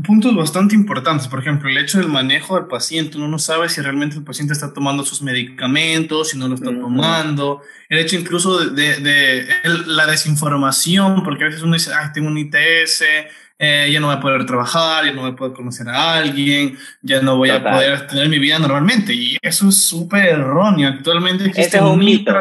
puntos 0.04 0.34
bastante 0.34 0.74
importantes. 0.74 1.28
Por 1.28 1.40
ejemplo, 1.40 1.68
el 1.68 1.76
hecho 1.76 1.98
del 1.98 2.08
manejo 2.08 2.56
del 2.56 2.66
paciente. 2.66 3.18
Uno 3.18 3.28
no 3.28 3.38
sabe 3.38 3.68
si 3.68 3.80
realmente 3.80 4.16
el 4.16 4.24
paciente 4.24 4.54
está 4.54 4.72
tomando 4.72 5.04
sus 5.04 5.20
medicamentos, 5.20 6.30
si 6.30 6.38
no 6.38 6.48
lo 6.48 6.54
está 6.54 6.70
tomando. 6.70 7.60
El 7.88 7.98
hecho 7.98 8.16
incluso 8.16 8.58
de, 8.70 9.46
la 9.86 10.06
desinformación, 10.06 11.22
porque 11.22 11.44
a 11.44 11.46
veces 11.48 11.62
uno 11.62 11.74
dice, 11.74 11.90
ay, 11.92 12.08
tengo 12.14 12.28
un 12.28 12.38
ITS, 12.38 13.02
eh, 13.58 13.88
ya 13.90 14.00
no 14.00 14.06
voy 14.06 14.16
a 14.16 14.20
poder 14.20 14.46
trabajar, 14.46 15.04
ya 15.04 15.12
no 15.12 15.22
voy 15.22 15.32
a 15.32 15.36
poder 15.36 15.52
conocer 15.54 15.88
a 15.88 16.14
alguien, 16.14 16.78
ya 17.02 17.20
no 17.20 17.36
voy 17.36 17.50
a 17.50 17.62
poder 17.62 18.06
tener 18.06 18.28
mi 18.28 18.38
vida 18.38 18.58
normalmente. 18.58 19.12
Y 19.12 19.36
eso 19.42 19.68
es 19.68 19.84
súper 19.84 20.26
erróneo. 20.26 20.88
Actualmente 20.88 21.44
existe 21.46 21.80
un 21.80 21.98
mito. 21.98 22.32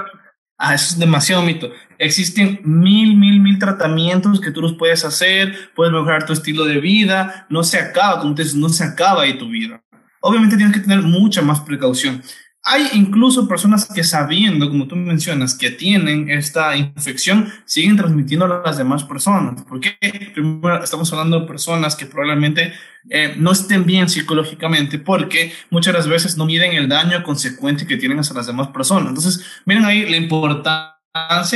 Ah, 0.57 0.73
eso 0.73 0.93
es 0.93 0.99
demasiado 0.99 1.41
mito. 1.41 1.71
Existen 1.97 2.61
mil, 2.63 3.17
mil, 3.17 3.41
mil 3.41 3.59
tratamientos 3.59 4.39
que 4.39 4.51
tú 4.51 4.61
los 4.61 4.73
puedes 4.73 5.03
hacer, 5.03 5.71
puedes 5.75 5.91
mejorar 5.91 6.25
tu 6.25 6.31
estilo 6.31 6.63
de 6.65 6.79
vida, 6.79 7.45
no 7.49 7.63
se 7.63 7.77
acaba, 7.77 8.21
como 8.21 8.35
te 8.35 8.43
dices, 8.43 8.57
no 8.57 8.69
se 8.69 8.85
acaba 8.85 9.23
ahí 9.23 9.37
tu 9.37 9.49
vida. 9.49 9.83
Obviamente 10.21 10.55
tienes 10.55 10.73
que 10.73 10.81
tener 10.81 11.01
mucha 11.01 11.41
más 11.41 11.59
precaución. 11.59 12.23
Hay 12.67 12.89
incluso 12.93 13.47
personas 13.47 13.87
que 13.93 14.03
sabiendo, 14.03 14.67
como 14.69 14.87
tú 14.87 14.95
mencionas, 14.95 15.53
que 15.53 15.69
tienen 15.69 16.31
esta 16.31 16.75
infección, 16.75 17.47
siguen 17.63 17.95
transmitiendo 17.95 18.45
a 18.45 18.63
las 18.65 18.77
demás 18.77 19.03
personas. 19.03 19.63
Porque 19.69 19.97
primero 20.33 20.83
estamos 20.83 21.13
hablando 21.13 21.41
de 21.41 21.47
personas 21.47 21.95
que 21.95 22.07
probablemente 22.07 22.73
eh, 23.07 23.35
no 23.37 23.51
estén 23.51 23.85
bien 23.85 24.09
psicológicamente 24.09 24.97
porque 24.97 25.53
muchas 25.69 25.93
de 25.93 25.99
las 25.99 26.07
veces 26.07 26.37
no 26.37 26.45
miden 26.47 26.73
el 26.73 26.89
daño 26.89 27.21
consecuente 27.21 27.85
que 27.85 27.97
tienen 27.97 28.17
hacia 28.17 28.35
las 28.35 28.47
demás 28.47 28.69
personas. 28.69 29.09
Entonces, 29.09 29.45
miren 29.65 29.85
ahí 29.85 30.09
la 30.09 30.17
importancia 30.17 30.94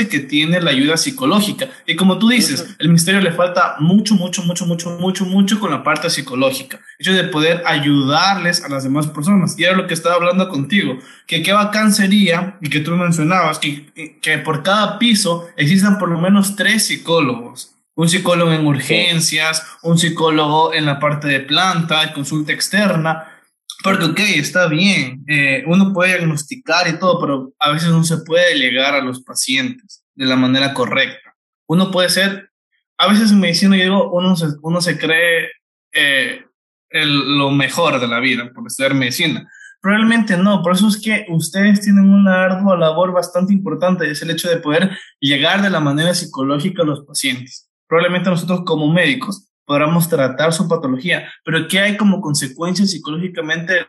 que 0.10 0.20
tiene 0.20 0.62
la 0.62 0.72
ayuda 0.72 0.96
psicológica. 0.96 1.68
Y 1.86 1.98
como 1.98 2.18
tú 2.18 2.30
dices, 2.30 2.76
el 2.80 2.88
ministerio 2.88 3.20
le 3.20 3.34
falta 3.34 3.76
mucho, 3.80 4.16
mucho, 4.16 4.42
mucho, 4.44 4.66
mucho, 4.66 4.92
mucho, 4.92 5.26
mucho 5.26 5.60
con 5.60 5.72
la 5.72 5.84
parte 5.84 6.10
psicológica. 6.10 6.80
El 6.98 7.08
hecho 7.08 7.14
de 7.14 7.26
poder 7.26 7.64
ayudarles 7.66 8.64
a 8.64 8.70
las 8.70 8.86
demás 8.86 9.08
personas. 9.08 9.60
Y 9.60 9.66
era 9.66 9.76
lo 9.76 9.86
que 9.86 9.94
estaba 9.94 10.16
hablando 10.16 10.48
contigo, 10.48 10.98
que 11.28 11.44
qué 11.44 11.52
bacán 11.52 11.92
sería, 11.92 12.58
y 12.62 12.70
que 12.70 12.80
tú 12.80 12.92
mencionabas, 12.92 13.60
que, 13.60 14.20
que 14.22 14.38
por 14.38 14.64
cada 14.64 14.98
piso 14.98 15.50
existan 15.58 15.98
por 15.98 16.10
lo 16.10 16.20
menos 16.20 16.56
tres 16.56 16.86
psicólogos. 16.86 17.76
Un 17.96 18.08
psicólogo 18.08 18.54
en 18.54 18.66
urgencias, 18.66 19.66
un 19.82 19.98
psicólogo 19.98 20.74
en 20.74 20.86
la 20.86 21.00
parte 21.00 21.28
de 21.28 21.42
planta, 21.42 22.14
consulta 22.14 22.54
externa, 22.54 23.39
porque, 23.84 24.06
ok, 24.06 24.20
está 24.36 24.68
bien, 24.68 25.24
eh, 25.28 25.64
uno 25.66 25.94
puede 25.94 26.18
diagnosticar 26.18 26.88
y 26.88 27.00
todo, 27.00 27.20
pero 27.20 27.54
a 27.60 27.72
veces 27.72 27.90
no 27.90 28.04
se 28.04 28.18
puede 28.18 28.58
llegar 28.58 28.94
a 28.94 29.02
los 29.02 29.22
pacientes 29.22 30.04
de 30.16 30.26
la 30.26 30.36
manera 30.36 30.74
correcta. 30.74 31.36
Uno 31.68 31.90
puede 31.90 32.10
ser, 32.10 32.52
a 32.98 33.08
veces 33.08 33.32
en 33.32 33.40
medicina 33.40 33.78
yo 33.78 33.84
digo, 33.84 34.12
uno 34.12 34.36
se, 34.36 34.48
uno 34.62 34.82
se 34.82 34.98
cree 34.98 35.50
eh, 35.94 36.44
el, 36.90 37.38
lo 37.38 37.52
mejor 37.52 38.02
de 38.02 38.08
la 38.08 38.20
vida 38.20 38.52
por 38.54 38.68
estudiar 38.68 38.94
medicina. 38.94 39.50
Probablemente 39.82 40.36
no, 40.36 40.62
por 40.62 40.74
eso 40.74 40.90
es 40.90 41.02
que 41.02 41.26
ustedes 41.30 41.80
tienen 41.80 42.10
una 42.10 42.44
ardua 42.44 42.78
labor 42.78 43.14
bastante 43.14 43.54
importante, 43.54 44.12
es 44.12 44.22
el 44.22 44.32
hecho 44.32 44.50
de 44.50 44.58
poder 44.58 44.92
llegar 45.22 45.62
de 45.62 45.70
la 45.70 45.80
manera 45.80 46.14
psicológica 46.14 46.84
a 46.84 46.86
los 46.86 47.06
pacientes. 47.06 47.70
Probablemente 47.88 48.30
nosotros 48.30 48.64
como 48.66 48.92
médicos 48.92 49.49
podamos 49.70 50.10
tratar 50.10 50.52
su 50.52 50.68
patología, 50.68 51.32
pero 51.46 51.68
¿qué 51.68 51.80
hay 51.80 51.96
como 51.96 52.22
consecuencia 52.22 52.88
psicológicamente 52.88 53.86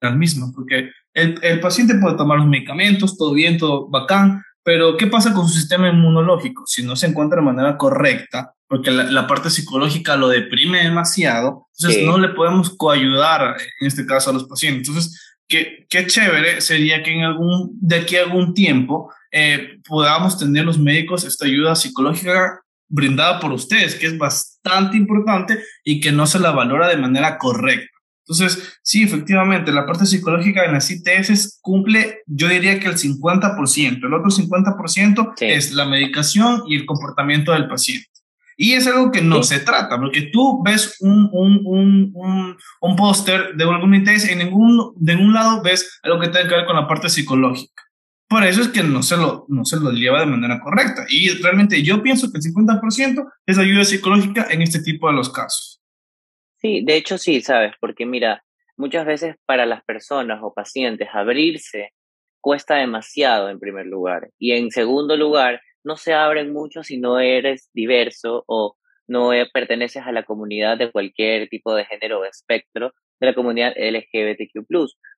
las 0.00 0.14
mismas? 0.14 0.52
Porque 0.54 0.92
el, 1.12 1.40
el, 1.42 1.58
paciente 1.58 1.96
puede 1.96 2.16
tomar 2.16 2.38
los 2.38 2.46
medicamentos, 2.46 3.18
todo 3.18 3.34
bien, 3.34 3.58
todo 3.58 3.88
bacán, 3.88 4.44
pero 4.62 4.96
¿qué 4.96 5.08
pasa 5.08 5.34
con 5.34 5.48
su 5.48 5.54
sistema 5.54 5.88
inmunológico? 5.88 6.62
Si 6.68 6.84
no 6.84 6.94
se 6.94 7.08
encuentra 7.08 7.40
de 7.40 7.46
manera 7.46 7.76
correcta, 7.76 8.54
porque 8.68 8.92
la, 8.92 9.10
la 9.10 9.26
parte 9.26 9.50
psicológica 9.50 10.16
lo 10.16 10.28
deprime 10.28 10.84
demasiado, 10.84 11.66
entonces 11.76 12.06
no 12.06 12.16
le 12.16 12.28
podemos 12.28 12.70
coayudar, 12.70 13.56
en 13.80 13.88
este 13.88 14.06
caso, 14.06 14.30
a 14.30 14.34
los 14.34 14.44
pacientes. 14.44 14.86
Entonces, 14.88 15.36
qué, 15.48 15.84
qué 15.90 16.06
chévere 16.06 16.60
sería 16.60 17.02
que 17.02 17.12
en 17.12 17.24
algún, 17.24 17.76
de 17.80 17.96
aquí 17.96 18.14
a 18.14 18.22
algún 18.22 18.54
tiempo 18.54 19.12
eh, 19.32 19.80
podamos 19.84 20.38
tener 20.38 20.64
los 20.64 20.78
médicos 20.78 21.24
esta 21.24 21.44
ayuda 21.44 21.74
psicológica 21.74 22.60
brindada 22.88 23.40
por 23.40 23.50
ustedes, 23.50 23.96
que 23.96 24.06
es 24.06 24.16
bastante 24.16 24.53
importante 24.92 25.62
y 25.84 26.00
que 26.00 26.12
no 26.12 26.26
se 26.26 26.38
la 26.38 26.52
valora 26.52 26.88
de 26.88 26.96
manera 26.96 27.38
correcta. 27.38 27.94
Entonces, 28.26 28.78
sí, 28.82 29.02
efectivamente, 29.02 29.70
la 29.70 29.84
parte 29.84 30.06
psicológica 30.06 30.64
en 30.64 30.72
las 30.72 30.90
ITS 30.90 31.58
cumple, 31.60 32.22
yo 32.26 32.48
diría 32.48 32.80
que 32.80 32.88
el 32.88 32.96
50%. 32.96 34.06
El 34.06 34.14
otro 34.14 34.30
50% 34.30 35.34
es 35.40 35.72
la 35.72 35.84
medicación 35.84 36.62
y 36.66 36.76
el 36.76 36.86
comportamiento 36.86 37.52
del 37.52 37.68
paciente. 37.68 38.08
Y 38.56 38.72
es 38.72 38.86
algo 38.86 39.10
que 39.10 39.20
no 39.20 39.42
se 39.42 39.58
trata, 39.58 39.98
porque 39.98 40.30
tú 40.32 40.62
ves 40.64 40.96
un, 41.00 41.28
un, 41.32 41.60
un, 41.64 42.12
un, 42.14 42.56
un 42.80 42.96
póster 42.96 43.54
de 43.56 43.64
algún 43.64 43.94
ITS 43.94 44.28
en 44.30 44.38
ningún, 44.38 44.92
de 44.96 45.16
ningún 45.16 45.34
lado 45.34 45.60
ves 45.62 45.98
algo 46.02 46.20
que 46.20 46.28
tenga 46.28 46.48
que 46.48 46.54
ver 46.54 46.64
con 46.64 46.76
la 46.76 46.86
parte 46.86 47.10
psicológica. 47.10 47.83
Por 48.28 48.42
eso 48.44 48.62
es 48.62 48.68
que 48.68 48.82
no 48.82 49.02
se, 49.02 49.16
lo, 49.16 49.44
no 49.48 49.64
se 49.64 49.78
lo 49.78 49.90
lleva 49.90 50.20
de 50.20 50.26
manera 50.26 50.60
correcta. 50.60 51.06
Y 51.08 51.28
realmente 51.42 51.82
yo 51.82 52.02
pienso 52.02 52.32
que 52.32 52.38
el 52.38 52.44
50% 52.44 53.32
es 53.46 53.58
ayuda 53.58 53.84
psicológica 53.84 54.46
en 54.50 54.62
este 54.62 54.80
tipo 54.80 55.08
de 55.08 55.14
los 55.14 55.30
casos. 55.30 55.82
Sí, 56.58 56.82
de 56.84 56.96
hecho 56.96 57.18
sí, 57.18 57.42
sabes, 57.42 57.74
porque 57.80 58.06
mira, 58.06 58.42
muchas 58.76 59.04
veces 59.06 59.36
para 59.46 59.66
las 59.66 59.84
personas 59.84 60.40
o 60.42 60.54
pacientes 60.54 61.08
abrirse 61.12 61.90
cuesta 62.40 62.76
demasiado 62.76 63.48
en 63.50 63.60
primer 63.60 63.86
lugar. 63.86 64.30
Y 64.38 64.52
en 64.52 64.70
segundo 64.70 65.16
lugar, 65.16 65.60
no 65.84 65.96
se 65.96 66.14
abren 66.14 66.52
mucho 66.52 66.82
si 66.82 66.98
no 66.98 67.20
eres 67.20 67.70
diverso 67.74 68.44
o 68.46 68.76
no 69.06 69.30
perteneces 69.52 70.02
a 70.06 70.12
la 70.12 70.24
comunidad 70.24 70.78
de 70.78 70.90
cualquier 70.90 71.48
tipo 71.48 71.74
de 71.74 71.84
género 71.84 72.20
o 72.20 72.24
espectro 72.24 72.92
de 73.20 73.26
la 73.26 73.34
comunidad 73.34 73.74
LGBTQ. 73.76 74.66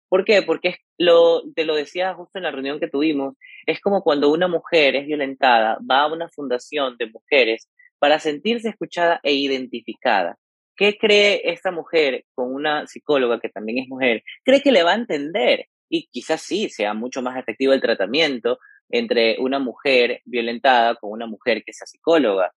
¿Por 0.09 0.25
qué? 0.25 0.43
Porque 0.43 0.77
lo, 0.99 1.43
te 1.55 1.65
lo 1.65 1.75
decía 1.75 2.15
justo 2.15 2.39
en 2.39 2.45
la 2.45 2.51
reunión 2.51 2.79
que 2.79 2.89
tuvimos, 2.89 3.35
es 3.67 3.81
como 3.81 4.03
cuando 4.03 4.31
una 4.31 4.49
mujer 4.49 4.95
es 4.97 5.07
violentada, 5.07 5.79
va 5.89 6.03
a 6.03 6.13
una 6.13 6.29
fundación 6.29 6.97
de 6.99 7.11
mujeres 7.11 7.69
para 7.99 8.21
sentirse 8.21 8.69
escuchada 8.69 9.21
e 9.23 9.35
identificada. 9.35 10.37
¿Qué 10.77 10.99
cree 10.99 11.41
esta 11.45 11.71
mujer 11.71 12.25
con 12.35 12.55
una 12.55 12.87
psicóloga 12.87 13.41
que 13.41 13.49
también 13.49 13.79
es 13.79 13.89
mujer? 13.89 14.23
Cree 14.45 14.61
que 14.61 14.73
le 14.73 14.83
va 14.83 14.93
a 14.93 14.97
entender 14.97 15.67
y 15.89 16.07
quizás 16.09 16.43
sí 16.43 16.69
sea 16.69 16.95
mucho 16.95 17.23
más 17.23 17.39
efectivo 17.39 17.73
el 17.73 17.81
tratamiento 17.81 18.59
entre 18.91 19.37
una 19.41 19.59
mujer 19.59 20.21
violentada 20.25 20.95
con 20.97 21.11
una 21.11 21.27
mujer 21.27 21.63
que 21.65 21.73
sea 21.73 21.87
psicóloga. 21.87 22.53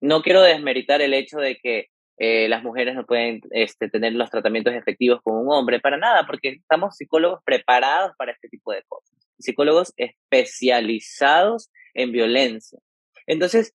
No 0.00 0.22
quiero 0.22 0.42
desmeritar 0.42 1.00
el 1.00 1.14
hecho 1.14 1.38
de 1.38 1.56
que 1.56 1.91
eh, 2.18 2.48
las 2.48 2.62
mujeres 2.62 2.94
no 2.94 3.06
pueden 3.06 3.40
este, 3.50 3.88
tener 3.88 4.12
los 4.12 4.30
tratamientos 4.30 4.74
efectivos 4.74 5.20
con 5.22 5.34
un 5.36 5.52
hombre, 5.52 5.80
para 5.80 5.96
nada, 5.96 6.26
porque 6.26 6.50
estamos 6.50 6.96
psicólogos 6.96 7.40
preparados 7.44 8.12
para 8.16 8.32
este 8.32 8.48
tipo 8.48 8.72
de 8.72 8.82
cosas, 8.84 9.16
psicólogos 9.38 9.92
especializados 9.96 11.70
en 11.94 12.12
violencia. 12.12 12.78
Entonces, 13.26 13.74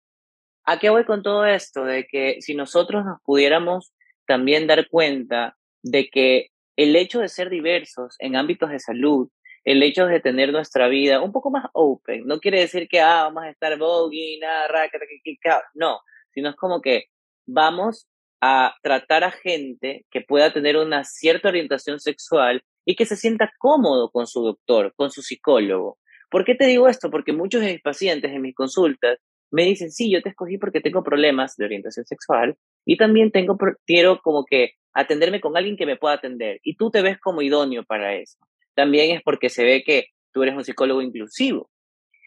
¿a 0.65 0.79
qué 0.79 0.89
voy 0.89 1.05
con 1.05 1.23
todo 1.23 1.45
esto? 1.45 1.85
De 1.85 2.05
que 2.05 2.41
si 2.41 2.55
nosotros 2.55 3.05
nos 3.05 3.21
pudiéramos 3.23 3.93
también 4.27 4.67
dar 4.67 4.87
cuenta 4.89 5.55
de 5.81 6.09
que 6.09 6.47
el 6.75 6.95
hecho 6.95 7.19
de 7.19 7.29
ser 7.29 7.49
diversos 7.49 8.15
en 8.19 8.35
ámbitos 8.35 8.69
de 8.69 8.79
salud, 8.79 9.29
el 9.63 9.81
hecho 9.81 10.05
de 10.05 10.19
tener 10.19 10.51
nuestra 10.51 10.87
vida 10.87 11.21
un 11.21 11.31
poco 11.31 11.49
más 11.49 11.65
open, 11.73 12.25
no 12.25 12.39
quiere 12.39 12.59
decir 12.59 12.87
que 12.87 12.99
ah, 13.01 13.23
vamos 13.23 13.43
a 13.43 13.49
estar 13.49 13.77
voguing, 13.77 14.39
nada, 14.39 14.67
no, 15.73 15.99
sino 16.31 16.49
es 16.49 16.55
como 16.55 16.81
que 16.81 17.05
vamos 17.47 18.07
a 18.47 18.75
tratar 18.83 19.23
a 19.23 19.31
gente 19.31 20.05
que 20.11 20.21
pueda 20.21 20.53
tener 20.53 20.77
una 20.77 21.03
cierta 21.03 21.47
orientación 21.47 21.99
sexual 21.99 22.61
y 22.85 22.95
que 22.95 23.07
se 23.07 23.15
sienta 23.15 23.51
cómodo 23.57 24.11
con 24.11 24.27
su 24.27 24.43
doctor, 24.43 24.93
con 24.95 25.09
su 25.09 25.23
psicólogo. 25.23 25.97
¿Por 26.29 26.45
qué 26.45 26.53
te 26.53 26.67
digo 26.67 26.87
esto? 26.87 27.09
Porque 27.09 27.33
muchos 27.33 27.61
de 27.61 27.73
mis 27.73 27.81
pacientes 27.81 28.31
en 28.31 28.43
mis 28.43 28.53
consultas 28.53 29.17
me 29.49 29.63
dicen, 29.63 29.89
sí, 29.89 30.11
yo 30.11 30.21
te 30.21 30.29
escogí 30.29 30.59
porque 30.59 30.79
tengo 30.79 31.01
problemas 31.01 31.55
de 31.55 31.65
orientación 31.65 32.05
sexual 32.05 32.55
y 32.85 32.97
también 32.97 33.31
tengo, 33.31 33.57
quiero 33.87 34.19
como 34.21 34.45
que 34.45 34.73
atenderme 34.93 35.41
con 35.41 35.57
alguien 35.57 35.75
que 35.75 35.87
me 35.87 35.97
pueda 35.97 36.13
atender 36.13 36.59
y 36.61 36.75
tú 36.75 36.91
te 36.91 37.01
ves 37.01 37.19
como 37.19 37.41
idóneo 37.41 37.83
para 37.83 38.15
eso. 38.15 38.37
También 38.75 39.15
es 39.15 39.23
porque 39.23 39.49
se 39.49 39.63
ve 39.63 39.83
que 39.83 40.09
tú 40.31 40.43
eres 40.43 40.53
un 40.53 40.63
psicólogo 40.63 41.01
inclusivo. 41.01 41.71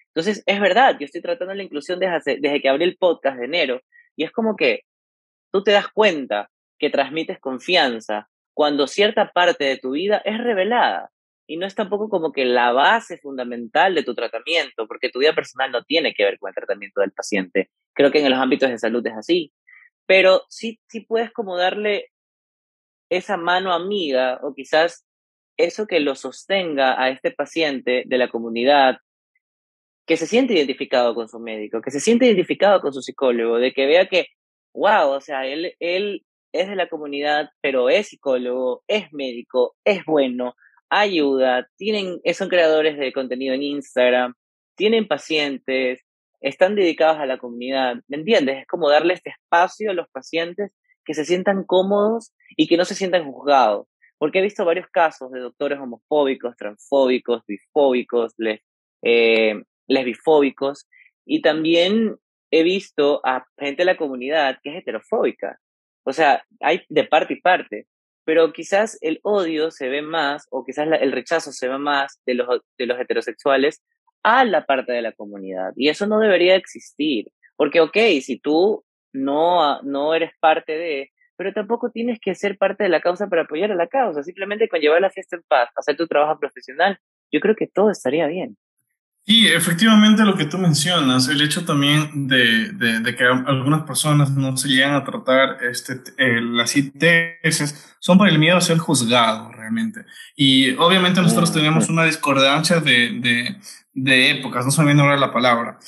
Entonces, 0.08 0.42
es 0.46 0.60
verdad, 0.60 0.96
yo 0.98 1.04
estoy 1.04 1.22
tratando 1.22 1.54
la 1.54 1.62
inclusión 1.62 2.00
desde, 2.00 2.40
desde 2.40 2.60
que 2.60 2.68
abrí 2.68 2.82
el 2.82 2.96
podcast 2.96 3.38
de 3.38 3.44
enero 3.44 3.80
y 4.16 4.24
es 4.24 4.32
como 4.32 4.56
que 4.56 4.80
tú 5.52 5.62
te 5.62 5.72
das 5.72 5.88
cuenta 5.88 6.50
que 6.78 6.90
transmites 6.90 7.38
confianza 7.40 8.28
cuando 8.54 8.86
cierta 8.86 9.32
parte 9.32 9.64
de 9.64 9.78
tu 9.78 9.92
vida 9.92 10.20
es 10.24 10.38
revelada. 10.38 11.10
y 11.50 11.56
no 11.56 11.66
es 11.66 11.74
tampoco 11.74 12.10
como 12.10 12.30
que 12.30 12.44
la 12.44 12.72
base 12.72 13.16
fundamental 13.16 13.94
de 13.94 14.02
tu 14.02 14.14
tratamiento, 14.14 14.86
porque 14.86 15.08
tu 15.08 15.20
vida 15.20 15.34
personal 15.34 15.72
no 15.72 15.82
tiene 15.82 16.12
que 16.12 16.22
ver 16.24 16.38
con 16.38 16.50
el 16.50 16.54
tratamiento 16.54 17.00
del 17.00 17.12
paciente. 17.12 17.70
Creo 17.94 18.10
que 18.10 18.20
en 18.20 18.28
los 18.28 18.38
ámbitos 18.38 18.68
de 18.68 18.78
salud 18.78 19.06
es 19.06 19.14
así, 19.14 19.50
pero 20.06 20.42
sí, 20.50 20.78
sí 20.88 21.00
puedes 21.00 21.32
como 21.32 21.56
darle 21.56 22.10
esa 23.10 23.38
mano 23.38 23.72
amiga 23.72 24.40
o 24.42 24.54
quizás 24.54 25.06
eso 25.56 25.86
que 25.86 26.00
lo 26.00 26.14
sostenga 26.14 27.02
a 27.02 27.10
este 27.10 27.30
paciente 27.30 28.04
de 28.06 28.18
la 28.18 28.28
comunidad, 28.28 28.98
que 30.06 30.16
se 30.16 30.26
siente 30.26 30.54
identificado 30.54 31.14
con 31.14 31.28
su 31.28 31.38
médico, 31.38 31.82
que 31.82 31.90
se 31.90 32.00
siente 32.00 32.26
identificado 32.26 32.80
con 32.80 32.92
su 32.92 33.02
psicólogo, 33.02 33.58
de 33.58 33.72
que 33.72 33.86
vea 33.86 34.08
que, 34.08 34.28
wow, 34.78 35.10
o 35.10 35.20
sea, 35.20 35.46
él, 35.46 35.74
él 35.80 36.24
es 36.52 36.68
de 36.68 36.76
la 36.76 36.88
comunidad, 36.88 37.50
pero 37.60 37.90
es 37.90 38.08
psicólogo, 38.08 38.82
es 38.86 39.12
médico, 39.12 39.76
es 39.84 40.04
bueno, 40.04 40.54
ayuda, 40.88 41.68
tienen, 41.76 42.20
son 42.32 42.48
creadores 42.48 42.96
de 42.98 43.12
contenido 43.12 43.54
en 43.54 43.62
Instagram, 43.62 44.34
tienen 44.76 45.06
pacientes, 45.06 46.00
están 46.40 46.76
dedicados 46.76 47.18
a 47.18 47.26
la 47.26 47.38
comunidad, 47.38 47.96
¿me 48.06 48.16
entiendes? 48.16 48.58
Es 48.58 48.66
como 48.66 48.88
darle 48.88 49.14
este 49.14 49.30
espacio 49.30 49.90
a 49.90 49.94
los 49.94 50.08
pacientes 50.08 50.70
que 51.04 51.14
se 51.14 51.24
sientan 51.24 51.64
cómodos 51.64 52.32
y 52.56 52.68
que 52.68 52.76
no 52.76 52.84
se 52.84 52.94
sientan 52.94 53.30
juzgados. 53.30 53.86
Porque 54.18 54.38
he 54.38 54.42
visto 54.42 54.64
varios 54.64 54.86
casos 54.88 55.30
de 55.32 55.40
doctores 55.40 55.78
homofóbicos, 55.78 56.56
transfóbicos, 56.56 57.42
bifóbicos, 57.46 58.34
les, 58.36 58.60
eh, 59.02 59.62
lesbifóbicos, 59.86 60.88
y 61.24 61.40
también 61.42 62.16
he 62.50 62.62
visto 62.62 63.20
a 63.24 63.44
gente 63.58 63.82
de 63.82 63.86
la 63.86 63.96
comunidad 63.96 64.58
que 64.62 64.70
es 64.70 64.76
heterofóbica. 64.82 65.58
O 66.04 66.12
sea, 66.12 66.44
hay 66.60 66.82
de 66.88 67.04
parte 67.04 67.34
y 67.34 67.40
parte 67.40 67.86
pero 68.28 68.52
quizás 68.52 68.98
el 69.00 69.20
odio 69.22 69.70
se 69.70 69.88
ve 69.88 70.02
más, 70.02 70.48
o 70.50 70.62
quizás 70.62 70.86
el 71.00 71.12
rechazo 71.12 71.50
se 71.50 71.66
ve 71.66 71.78
más 71.78 72.20
de 72.26 72.34
los, 72.34 72.60
de 72.76 72.84
los 72.84 73.00
heterosexuales 73.00 73.82
a 74.22 74.44
la 74.44 74.66
parte 74.66 74.92
de 74.92 75.00
la 75.00 75.12
comunidad. 75.12 75.72
Y 75.76 75.88
eso 75.88 76.06
no 76.06 76.18
debería 76.18 76.54
existir, 76.54 77.28
porque, 77.56 77.80
ok, 77.80 77.96
si 78.20 78.38
tú 78.38 78.84
no, 79.14 79.80
no 79.80 80.12
eres 80.12 80.32
parte 80.40 80.76
de, 80.76 81.10
pero 81.38 81.54
tampoco 81.54 81.90
tienes 81.90 82.18
que 82.20 82.34
ser 82.34 82.58
parte 82.58 82.84
de 82.84 82.90
la 82.90 83.00
causa 83.00 83.28
para 83.28 83.44
apoyar 83.44 83.72
a 83.72 83.76
la 83.76 83.86
causa, 83.86 84.22
simplemente 84.22 84.68
con 84.68 84.80
llevar 84.80 85.00
la 85.00 85.08
fiesta 85.08 85.36
en 85.36 85.42
paz, 85.48 85.70
hacer 85.74 85.96
tu 85.96 86.06
trabajo 86.06 86.38
profesional, 86.38 86.98
yo 87.32 87.40
creo 87.40 87.54
que 87.56 87.66
todo 87.66 87.90
estaría 87.90 88.26
bien. 88.26 88.58
Y 89.30 89.48
efectivamente 89.48 90.24
lo 90.24 90.34
que 90.34 90.46
tú 90.46 90.56
mencionas, 90.56 91.28
el 91.28 91.42
hecho 91.42 91.62
también 91.66 92.28
de, 92.28 92.72
de, 92.72 93.14
que 93.14 93.24
algunas 93.24 93.82
personas 93.82 94.30
no 94.30 94.56
se 94.56 94.68
llegan 94.68 94.94
a 94.94 95.04
tratar 95.04 95.62
este, 95.62 96.00
eh, 96.16 96.40
las 96.40 96.74
ITS 96.74 97.98
son 98.00 98.16
por 98.16 98.26
el 98.26 98.38
miedo 98.38 98.56
a 98.56 98.62
ser 98.62 98.78
juzgado 98.78 99.52
realmente. 99.52 100.06
Y 100.34 100.70
obviamente 100.76 101.20
nosotros 101.20 101.52
tenemos 101.52 101.90
una 101.90 102.06
discordancia 102.06 102.80
de, 102.80 103.20
de, 103.20 103.56
de 103.92 104.30
épocas, 104.30 104.64
no 104.64 104.70
se 104.70 104.82
me 104.82 104.94
viene 104.94 105.18
la 105.18 105.30
palabra. 105.30 105.78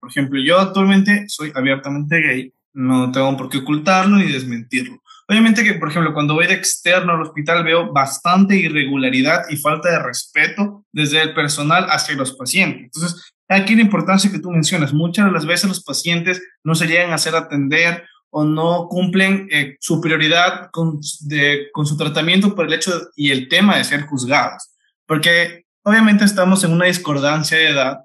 Por 0.00 0.10
ejemplo, 0.10 0.40
yo 0.44 0.58
actualmente 0.58 1.26
soy 1.28 1.52
abiertamente 1.54 2.20
gay, 2.20 2.52
no 2.72 3.12
tengo 3.12 3.36
por 3.36 3.48
qué 3.48 3.58
ocultarlo 3.58 4.16
ni 4.16 4.32
desmentirlo. 4.32 5.00
Obviamente 5.28 5.64
que, 5.64 5.74
por 5.74 5.88
ejemplo, 5.88 6.12
cuando 6.12 6.34
voy 6.34 6.46
de 6.46 6.54
externo 6.54 7.12
al 7.12 7.22
hospital 7.22 7.64
veo 7.64 7.92
bastante 7.92 8.56
irregularidad 8.56 9.44
y 9.48 9.56
falta 9.56 9.90
de 9.90 10.02
respeto 10.02 10.84
desde 10.92 11.22
el 11.22 11.34
personal 11.34 11.86
hacia 11.88 12.16
los 12.16 12.32
pacientes. 12.32 12.90
Entonces, 12.94 13.32
aquí 13.48 13.74
la 13.74 13.82
importancia 13.82 14.30
que 14.30 14.40
tú 14.40 14.50
mencionas, 14.50 14.92
muchas 14.92 15.26
de 15.26 15.32
las 15.32 15.46
veces 15.46 15.68
los 15.68 15.82
pacientes 15.82 16.42
no 16.64 16.74
se 16.74 16.86
llegan 16.86 17.12
a 17.12 17.16
hacer 17.16 17.34
atender 17.34 18.04
o 18.30 18.44
no 18.44 18.88
cumplen 18.88 19.46
eh, 19.50 19.76
su 19.80 20.00
prioridad 20.00 20.70
con, 20.70 21.00
de, 21.20 21.68
con 21.72 21.86
su 21.86 21.96
tratamiento 21.96 22.54
por 22.54 22.66
el 22.66 22.72
hecho 22.72 22.92
y 23.14 23.30
el 23.30 23.48
tema 23.48 23.76
de 23.76 23.84
ser 23.84 24.06
juzgados. 24.06 24.70
Porque 25.06 25.66
obviamente 25.82 26.24
estamos 26.24 26.64
en 26.64 26.72
una 26.72 26.86
discordancia 26.86 27.58
de 27.58 27.68
edad 27.68 27.98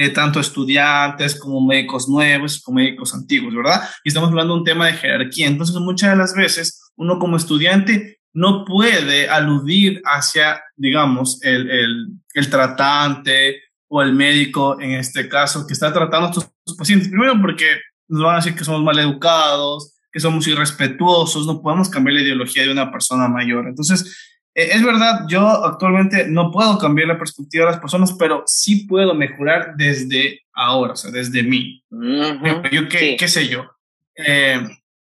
eh, 0.00 0.10
tanto 0.10 0.38
estudiantes 0.38 1.34
como 1.34 1.60
médicos 1.60 2.08
nuevos, 2.08 2.62
como 2.62 2.76
médicos 2.76 3.12
antiguos, 3.14 3.52
¿verdad? 3.52 3.82
Y 4.04 4.10
estamos 4.10 4.30
hablando 4.30 4.54
de 4.54 4.60
un 4.60 4.64
tema 4.64 4.86
de 4.86 4.92
jerarquía. 4.92 5.48
Entonces, 5.48 5.74
muchas 5.74 6.10
de 6.10 6.16
las 6.16 6.34
veces, 6.36 6.92
uno 6.94 7.18
como 7.18 7.36
estudiante 7.36 8.20
no 8.32 8.64
puede 8.64 9.28
aludir 9.28 10.00
hacia, 10.04 10.62
digamos, 10.76 11.42
el, 11.42 11.68
el, 11.68 12.06
el 12.34 12.48
tratante 12.48 13.60
o 13.88 14.00
el 14.00 14.12
médico, 14.12 14.80
en 14.80 14.92
este 14.92 15.28
caso, 15.28 15.66
que 15.66 15.72
está 15.72 15.92
tratando 15.92 16.28
a 16.28 16.30
estos 16.30 16.76
pacientes. 16.78 17.08
Primero 17.08 17.36
porque 17.40 17.66
nos 18.06 18.22
van 18.22 18.34
a 18.34 18.38
decir 18.38 18.54
que 18.54 18.64
somos 18.64 18.84
mal 18.84 19.00
educados, 19.00 19.96
que 20.12 20.20
somos 20.20 20.46
irrespetuosos, 20.46 21.44
no 21.44 21.60
podemos 21.60 21.88
cambiar 21.88 22.14
la 22.14 22.22
ideología 22.22 22.62
de 22.62 22.70
una 22.70 22.92
persona 22.92 23.26
mayor. 23.26 23.66
Entonces, 23.66 24.37
es 24.54 24.84
verdad, 24.84 25.24
yo 25.28 25.46
actualmente 25.64 26.26
no 26.28 26.50
puedo 26.50 26.78
cambiar 26.78 27.08
la 27.08 27.18
perspectiva 27.18 27.64
de 27.64 27.72
las 27.72 27.80
personas, 27.80 28.12
pero 28.18 28.42
sí 28.46 28.86
puedo 28.86 29.14
mejorar 29.14 29.74
desde 29.76 30.40
ahora, 30.52 30.94
o 30.94 30.96
sea, 30.96 31.10
desde 31.10 31.42
mí. 31.42 31.84
Yo, 31.90 32.88
qué, 32.88 33.16
qué, 33.18 33.28
sé 33.28 33.48
yo. 33.48 33.70
Eh, 34.16 34.60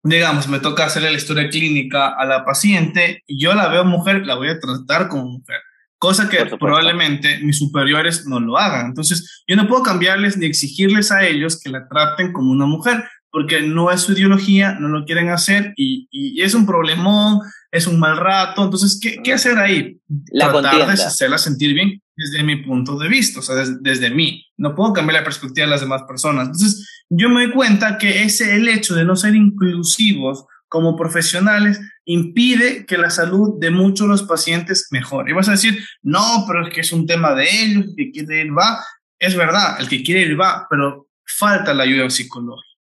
digamos, 0.03 0.49
me 0.49 0.59
toca 0.59 0.85
hacerle 0.85 1.11
la 1.11 1.17
historia 1.17 1.49
clínica 1.49 2.09
a 2.09 2.25
la 2.25 2.45
paciente 2.45 3.23
y 3.27 3.41
yo 3.41 3.55
la 3.55 3.69
veo 3.69 3.85
mujer, 3.85 4.27
la 4.27 4.35
voy 4.35 4.49
a 4.49 4.59
tratar 4.59 5.09
como 5.09 5.27
mujer. 5.27 5.61
Cosa 5.99 6.29
que 6.29 6.45
probablemente 6.59 7.39
mis 7.39 7.59
superiores 7.59 8.27
no 8.27 8.39
lo 8.39 8.59
hagan. 8.59 8.87
Entonces, 8.87 9.45
yo 9.47 9.57
no 9.57 9.67
puedo 9.67 9.83
cambiarles 9.83 10.37
ni 10.37 10.47
exigirles 10.47 11.11
a 11.11 11.27
ellos 11.27 11.61
que 11.61 11.71
la 11.71 11.89
traten 11.89 12.33
como 12.33 12.51
una 12.51 12.67
mujer, 12.67 13.05
porque 13.37 13.61
no 13.61 13.91
es 13.91 14.01
su 14.01 14.13
ideología, 14.13 14.79
no 14.81 14.89
lo 14.89 15.05
quieren 15.05 15.29
hacer 15.29 15.75
y, 15.77 16.09
y 16.11 16.41
es 16.41 16.55
un 16.55 16.65
problemón 16.65 17.43
es 17.77 17.87
un 17.87 17.99
mal 17.99 18.17
rato. 18.17 18.65
Entonces, 18.65 18.99
¿qué, 18.99 19.21
qué 19.23 19.35
hacer 19.35 19.59
ahí? 19.59 20.01
La 20.31 20.51
Tratar 20.51 20.87
de 20.87 20.93
hacerla 21.05 21.37
sentir 21.37 21.75
bien 21.75 22.01
desde 22.17 22.43
mi 22.43 22.57
punto 22.57 22.99
de 22.99 23.09
vista, 23.09 23.41
o 23.41 23.43
sea, 23.43 23.57
desde, 23.57 24.09
mí. 24.09 24.43
No 24.57 24.75
puedo 24.75 24.95
cambiar 24.95 25.21
la 25.21 25.25
perspectiva 25.25 25.67
de 25.67 25.73
las 25.73 25.83
demás 25.83 26.05
personas. 26.05 26.47
Entonces, 26.47 27.05
yo 27.11 27.29
me 27.29 27.45
doy 27.45 27.53
cuenta 27.53 27.99
que 27.99 28.23
ese, 28.23 28.55
el 28.55 28.69
hecho 28.69 28.95
de 28.95 29.05
no 29.05 29.17
ser 29.17 29.35
inclusivos 29.35 30.47
como 30.69 30.97
profesionales 30.97 31.79
impide 32.07 32.87
que 32.87 32.97
la 32.97 33.11
salud 33.11 33.61
de 33.61 33.71
muchos 33.71 34.07
de 34.07 34.13
los 34.13 34.23
pacientes 34.23 34.89
mejore. 34.93 35.33
Y 35.33 35.35
vas 35.35 35.49
a 35.49 35.53
decir, 35.53 35.79
no, 36.03 36.45
pero 36.47 36.67
es 36.67 36.73
que 36.73 36.81
es 36.81 36.93
un 36.93 37.07
tema 37.07 37.35
de 37.35 37.45
ellos, 37.45 37.85
el 37.85 37.97
que 37.97 38.13
quiere 38.13 38.47
ir 38.47 38.57
va. 38.57 38.83
Es 39.19 39.37
verdad, 39.37 39.79
el 39.79 39.89
que 39.89 40.03
quiere 40.03 40.23
ir 40.23 40.41
va, 40.41 40.67
pero 40.71 41.09
falta 41.27 41.75
la 41.75 41.83
ayuda 41.83 42.09
psicológica 42.09 42.76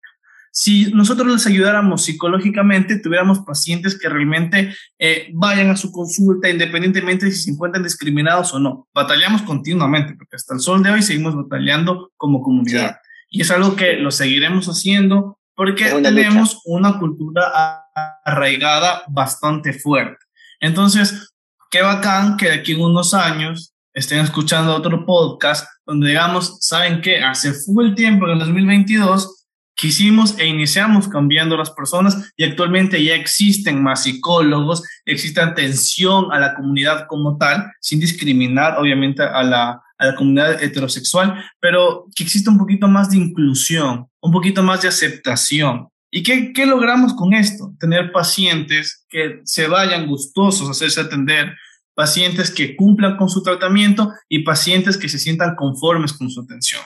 si 0.59 0.87
nosotros 0.87 1.31
les 1.31 1.47
ayudáramos 1.47 2.05
psicológicamente, 2.05 2.99
tuviéramos 2.99 3.41
pacientes 3.41 3.99
que 3.99 4.09
realmente 4.09 4.75
eh, 4.99 5.29
vayan 5.35 5.69
a 5.69 5.77
su 5.77 5.93
consulta 5.93 6.49
independientemente 6.49 7.27
de 7.27 7.33
si 7.33 7.43
se 7.43 7.51
encuentran 7.51 7.85
discriminados 7.85 8.55
o 8.55 8.59
no. 8.59 8.89
Batallamos 8.95 9.43
continuamente, 9.43 10.15
porque 10.15 10.37
hasta 10.37 10.55
el 10.55 10.61
sol 10.61 10.83
de 10.83 10.93
hoy 10.93 11.03
seguimos 11.03 11.37
batallando 11.37 12.11
como 12.17 12.41
comunidad. 12.41 12.97
Y 13.29 13.43
es 13.43 13.51
algo 13.51 13.77
que 13.77 13.99
lo 13.99 14.11
seguiremos 14.11 14.67
haciendo 14.67 15.39
porque 15.55 15.91
tenemos 16.03 16.63
una 16.65 16.99
cultura 16.99 17.85
arraigada 18.25 19.03
bastante 19.09 19.75
fuerte. 19.75 20.25
Entonces, 20.61 21.35
qué 21.71 21.83
bacán 21.83 22.39
que 22.39 22.47
de 22.47 22.55
aquí 22.55 22.73
en 22.73 22.81
unos 22.81 23.13
años 23.13 23.75
estén 23.93 24.21
escuchando 24.21 24.75
otro 24.75 25.05
podcast 25.05 25.69
donde 25.85 26.09
digamos, 26.09 26.57
¿saben 26.61 27.03
qué? 27.03 27.19
Hace 27.19 27.53
full 27.53 27.93
tiempo, 27.95 28.25
en 28.25 28.33
el 28.33 28.39
2022, 28.39 29.36
quisimos 29.77 30.39
e 30.39 30.47
iniciamos 30.47 31.07
cambiando 31.07 31.57
las 31.57 31.71
personas 31.71 32.33
y 32.37 32.45
actualmente 32.45 33.03
ya 33.03 33.15
existen 33.15 33.83
más 33.83 34.03
psicólogos, 34.03 34.83
existe 35.05 35.41
atención 35.41 36.33
a 36.33 36.41
la 36.41 36.55
comunidad 36.55 37.07
como 37.07 37.37
tal, 37.37 37.71
sin 37.81 38.01
discriminar 38.01 38.79
obviamente 38.79 39.23
a 39.23 39.43
la, 39.43 39.83
a 39.99 40.07
la 40.07 40.15
comunidad 40.17 40.63
heterosexual, 40.63 41.45
pero 41.61 42.07
que 42.17 42.25
existe 42.25 42.51
un 42.51 42.59
poquito 42.59 42.89
más 42.89 43.11
de 43.11 43.19
inclusión, 43.19 44.09
un 44.21 44.33
poquito 44.33 44.63
más 44.63 44.83
de 44.83 44.89
aceptación. 44.89 45.89
¿Y 46.11 46.23
qué, 46.23 46.53
qué 46.55 46.65
logramos 46.65 47.15
con 47.15 47.35
esto? 47.35 47.75
Tener 47.79 48.11
pacientes 48.13 49.05
que 49.09 49.41
se 49.45 49.69
vayan 49.69 50.07
gustosos 50.07 50.69
a 50.69 50.71
hacerse 50.71 51.01
atender, 51.03 51.55
pacientes 51.95 52.51
que 52.51 52.77
cumplan 52.77 53.17
con 53.17 53.29
su 53.29 53.43
tratamiento 53.43 54.13
y 54.29 54.43
pacientes 54.43 54.97
que 54.97 55.09
se 55.09 55.19
sientan 55.19 55.55
conformes 55.55 56.15
con 56.15 56.31
su 56.31 56.41
atención. 56.41 56.81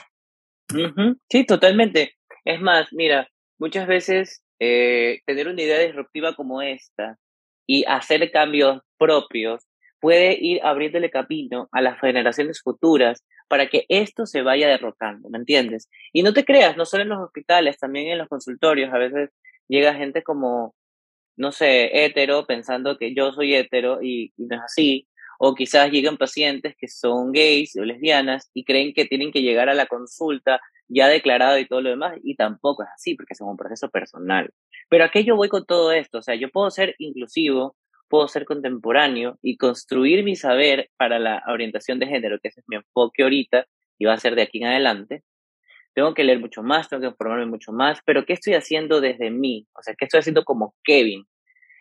Sí, 1.29 1.45
totalmente. 1.45 2.15
Es 2.45 2.59
más, 2.61 2.91
mira, 2.91 3.29
muchas 3.59 3.87
veces 3.87 4.43
eh, 4.59 5.21
tener 5.25 5.47
una 5.47 5.61
idea 5.61 5.79
disruptiva 5.79 6.35
como 6.35 6.61
esta 6.61 7.17
y 7.67 7.85
hacer 7.85 8.31
cambios 8.31 8.81
propios 8.97 9.63
puede 9.99 10.37
ir 10.39 10.61
abriéndole 10.63 11.11
camino 11.11 11.69
a 11.71 11.81
las 11.81 11.99
generaciones 11.99 12.61
futuras 12.61 13.23
para 13.47 13.67
que 13.67 13.85
esto 13.89 14.25
se 14.25 14.41
vaya 14.41 14.67
derrocando, 14.67 15.29
¿me 15.29 15.37
entiendes? 15.37 15.89
Y 16.11 16.23
no 16.23 16.33
te 16.33 16.43
creas, 16.43 16.75
no 16.75 16.85
solo 16.85 17.03
en 17.03 17.09
los 17.09 17.19
hospitales, 17.19 17.77
también 17.77 18.07
en 18.07 18.17
los 18.17 18.27
consultorios, 18.27 18.91
a 18.93 18.97
veces 18.97 19.29
llega 19.67 19.93
gente 19.93 20.23
como, 20.23 20.73
no 21.35 21.51
sé, 21.51 22.05
hetero, 22.05 22.45
pensando 22.47 22.97
que 22.97 23.13
yo 23.13 23.31
soy 23.33 23.55
hetero 23.55 24.01
y, 24.01 24.33
y 24.37 24.45
no 24.45 24.55
es 24.55 24.61
así, 24.63 25.07
o 25.37 25.53
quizás 25.53 25.91
llegan 25.91 26.17
pacientes 26.17 26.75
que 26.77 26.87
son 26.87 27.31
gays 27.31 27.75
o 27.75 27.83
lesbianas 27.83 28.49
y 28.53 28.63
creen 28.63 28.93
que 28.93 29.05
tienen 29.05 29.31
que 29.31 29.41
llegar 29.41 29.69
a 29.69 29.73
la 29.73 29.85
consulta 29.85 30.61
ya 30.93 31.07
declarado 31.07 31.57
y 31.57 31.67
todo 31.67 31.81
lo 31.81 31.89
demás, 31.89 32.17
y 32.23 32.35
tampoco 32.35 32.83
es 32.83 32.89
así, 32.93 33.15
porque 33.15 33.33
es 33.33 33.41
un 33.41 33.57
proceso 33.57 33.89
personal. 33.89 34.51
Pero 34.89 35.05
a 35.05 35.09
qué 35.09 35.23
yo 35.23 35.35
voy 35.35 35.49
con 35.49 35.65
todo 35.65 35.91
esto? 35.91 36.19
O 36.19 36.21
sea, 36.21 36.35
yo 36.35 36.49
puedo 36.49 36.69
ser 36.69 36.95
inclusivo, 36.99 37.75
puedo 38.09 38.27
ser 38.27 38.45
contemporáneo 38.45 39.39
y 39.41 39.57
construir 39.57 40.23
mi 40.23 40.35
saber 40.35 40.89
para 40.97 41.17
la 41.17 41.43
orientación 41.47 41.99
de 41.99 42.07
género, 42.07 42.39
que 42.39 42.49
ese 42.49 42.59
es 42.59 42.65
mi 42.67 42.75
enfoque 42.75 43.23
ahorita 43.23 43.65
y 43.97 44.05
va 44.05 44.13
a 44.13 44.17
ser 44.17 44.35
de 44.35 44.41
aquí 44.41 44.59
en 44.59 44.67
adelante, 44.67 45.23
tengo 45.93 46.13
que 46.13 46.23
leer 46.23 46.39
mucho 46.39 46.63
más, 46.63 46.89
tengo 46.89 47.01
que 47.01 47.07
informarme 47.07 47.45
mucho 47.45 47.71
más, 47.71 47.99
pero 48.05 48.25
¿qué 48.25 48.33
estoy 48.33 48.53
haciendo 48.53 49.01
desde 49.01 49.29
mí? 49.29 49.67
O 49.73 49.83
sea, 49.83 49.93
¿qué 49.97 50.05
estoy 50.05 50.19
haciendo 50.19 50.43
como 50.43 50.75
Kevin? 50.83 51.25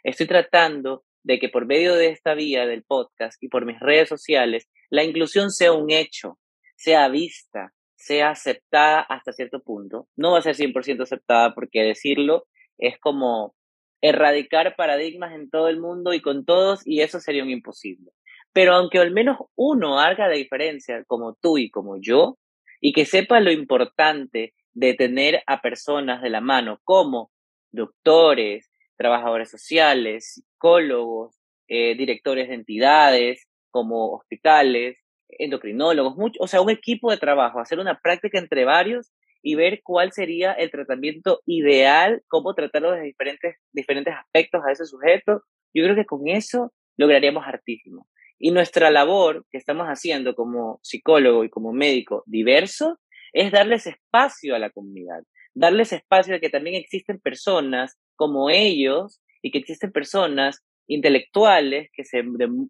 Estoy 0.03 0.27
tratando 0.27 1.05
de 1.23 1.39
que 1.39 1.49
por 1.49 1.67
medio 1.67 1.95
de 1.95 2.09
esta 2.09 2.35
vía 2.35 2.67
del 2.67 2.83
podcast 2.83 3.43
y 3.43 3.49
por 3.49 3.67
mis 3.67 3.79
redes 3.79 4.09
sociales, 4.09 4.69
la 4.89 5.05
inclusión 5.05 5.51
sea 5.51 5.73
un 5.73 5.91
hecho, 5.91 6.39
sea 6.77 7.09
vista, 7.09 7.73
sea 8.01 8.31
aceptada 8.31 9.01
hasta 9.01 9.33
cierto 9.33 9.61
punto. 9.61 10.09
No 10.17 10.33
va 10.33 10.39
a 10.39 10.43
ser 10.43 10.57
100% 10.57 11.03
aceptada 11.03 11.55
porque 11.55 11.83
decirlo 11.83 12.47
es 12.79 12.99
como 12.99 13.55
erradicar 14.01 14.75
paradigmas 14.75 15.35
en 15.35 15.51
todo 15.51 15.69
el 15.69 15.79
mundo 15.79 16.15
y 16.15 16.23
con 16.23 16.47
todos 16.47 16.81
y 16.87 17.03
eso 17.03 17.21
sería 17.21 17.43
un 17.43 17.51
imposible. 17.51 18.13
Pero 18.53 18.75
aunque 18.75 18.99
al 18.99 19.13
menos 19.13 19.37
uno 19.55 20.01
haga 20.01 20.29
la 20.29 20.35
diferencia 20.35 21.05
como 21.07 21.35
tú 21.35 21.59
y 21.59 21.71
como 21.71 22.01
yo, 22.01 22.39
y 22.81 22.93
que 22.93 23.05
sepa 23.05 23.41
lo 23.41 23.53
importante 23.53 24.55
de 24.73 24.95
tener 24.95 25.43
a 25.47 25.61
personas 25.61 26.23
de 26.23 26.31
la 26.31 26.41
mano 26.41 26.81
como 26.85 27.31
doctores, 27.71 28.71
trabajadores 28.97 29.51
sociales, 29.51 30.33
psicólogos, 30.35 31.37
eh, 31.69 31.95
directores 31.97 32.49
de 32.49 32.55
entidades 32.55 33.47
como 33.71 34.15
hospitales, 34.15 34.97
endocrinólogos, 35.39 36.17
mucho, 36.17 36.43
o 36.43 36.47
sea, 36.47 36.61
un 36.61 36.71
equipo 36.71 37.11
de 37.11 37.19
trabajo, 37.19 37.61
hacer 37.61 37.79
una 37.79 37.99
práctica 37.99 38.39
entre 38.39 38.65
varios 38.65 39.13
y 39.43 39.55
ver 39.55 39.81
cuál 39.83 40.13
sería 40.13 40.53
el 40.53 40.71
tratamiento 40.71 41.41
ideal, 41.47 42.23
cómo 42.29 42.55
tratarlo 42.55 42.93
desde 42.93 43.07
diferentes, 43.07 43.57
diferentes 43.73 44.15
aspectos 44.15 44.63
a 44.67 44.73
ese 44.73 44.85
sujeto. 44.85 45.43
Yo 45.73 45.85
creo 45.85 45.97
que 45.97 46.05
con 46.05 46.29
eso 46.29 46.73
lograríamos 46.97 47.47
hartísimo. 47.47 48.07
Y 48.39 48.51
nuestra 48.51 48.91
labor 48.91 49.45
que 49.51 49.59
estamos 49.59 49.87
haciendo 49.87 50.35
como 50.35 50.81
psicólogo 50.83 51.45
y 51.45 51.51
como 51.51 51.73
médico 51.73 52.23
diverso 52.27 52.99
es 53.33 53.53
darles 53.53 53.87
espacio 53.87 54.55
a 54.55 54.59
la 54.59 54.71
comunidad, 54.71 55.23
darles 55.55 55.93
espacio 55.93 56.35
de 56.35 56.41
que 56.41 56.51
también 56.51 56.77
existen 56.77 57.21
personas 57.21 57.99
como 58.17 58.51
ellos 58.51 59.21
y 59.43 59.51
que 59.51 59.59
existen 59.59 59.93
personas 59.93 60.63
intelectuales 60.87 61.91
que 61.93 62.05
se 62.05 62.25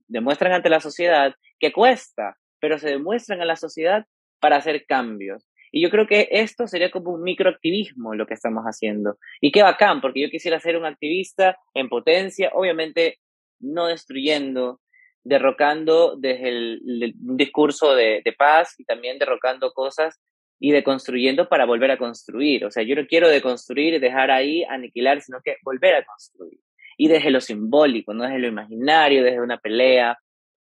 demuestran 0.06 0.52
ante 0.52 0.68
la 0.68 0.80
sociedad 0.80 1.34
que 1.58 1.72
cuesta, 1.72 2.36
pero 2.60 2.78
se 2.78 2.88
demuestran 2.88 3.40
a 3.40 3.44
la 3.44 3.56
sociedad 3.56 4.06
para 4.40 4.56
hacer 4.56 4.86
cambios. 4.86 5.46
Y 5.72 5.82
yo 5.82 5.90
creo 5.90 6.06
que 6.06 6.28
esto 6.30 6.66
sería 6.66 6.90
como 6.90 7.10
un 7.10 7.22
microactivismo 7.22 8.14
lo 8.14 8.26
que 8.26 8.34
estamos 8.34 8.64
haciendo. 8.64 9.18
Y 9.40 9.52
qué 9.52 9.62
bacán, 9.62 10.00
porque 10.00 10.20
yo 10.20 10.30
quisiera 10.30 10.58
ser 10.58 10.76
un 10.76 10.84
activista 10.84 11.58
en 11.74 11.88
potencia, 11.88 12.50
obviamente 12.54 13.18
no 13.60 13.86
destruyendo, 13.86 14.80
derrocando 15.22 16.16
desde 16.16 16.48
el, 16.48 17.14
un 17.26 17.36
discurso 17.36 17.94
de, 17.94 18.22
de, 18.24 18.32
paz 18.32 18.74
y 18.78 18.84
también 18.84 19.18
derrocando 19.18 19.72
cosas 19.72 20.18
y 20.58 20.72
deconstruyendo 20.72 21.48
para 21.48 21.66
volver 21.66 21.90
a 21.90 21.98
construir. 21.98 22.64
O 22.64 22.70
sea, 22.70 22.82
yo 22.82 22.96
no 22.96 23.06
quiero 23.06 23.28
deconstruir 23.28 23.94
y 23.94 23.98
dejar 23.98 24.30
ahí, 24.30 24.64
aniquilar, 24.64 25.20
sino 25.20 25.40
que 25.42 25.56
volver 25.62 25.94
a 25.94 26.04
construir. 26.04 26.58
Y 26.96 27.08
desde 27.08 27.30
lo 27.30 27.40
simbólico, 27.40 28.12
no 28.12 28.24
desde 28.24 28.38
lo 28.38 28.48
imaginario, 28.48 29.22
desde 29.22 29.40
una 29.40 29.58
pelea. 29.58 30.18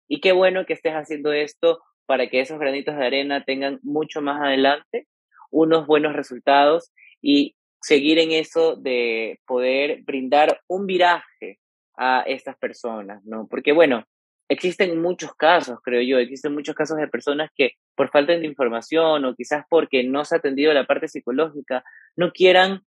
Y 0.07 0.21
qué 0.21 0.31
bueno 0.31 0.65
que 0.65 0.73
estés 0.73 0.93
haciendo 0.93 1.33
esto 1.33 1.81
para 2.05 2.29
que 2.29 2.39
esos 2.39 2.59
granitos 2.59 2.95
de 2.95 3.05
arena 3.05 3.43
tengan 3.43 3.79
mucho 3.83 4.21
más 4.21 4.41
adelante 4.41 5.07
unos 5.51 5.87
buenos 5.87 6.13
resultados 6.13 6.91
y 7.21 7.55
seguir 7.81 8.19
en 8.19 8.31
eso 8.31 8.75
de 8.75 9.39
poder 9.45 10.01
brindar 10.03 10.61
un 10.67 10.85
viraje 10.85 11.59
a 11.97 12.23
estas 12.27 12.57
personas, 12.57 13.23
¿no? 13.25 13.47
Porque 13.49 13.71
bueno, 13.71 14.05
existen 14.49 15.01
muchos 15.01 15.33
casos, 15.35 15.79
creo 15.83 16.01
yo, 16.01 16.19
existen 16.19 16.53
muchos 16.53 16.75
casos 16.75 16.97
de 16.97 17.07
personas 17.07 17.49
que 17.55 17.71
por 17.95 18.09
falta 18.09 18.33
de 18.33 18.45
información 18.45 19.25
o 19.25 19.35
quizás 19.35 19.65
porque 19.69 20.03
no 20.03 20.25
se 20.25 20.35
ha 20.35 20.37
atendido 20.39 20.73
la 20.73 20.85
parte 20.85 21.07
psicológica, 21.07 21.83
no 22.15 22.31
quieran 22.31 22.83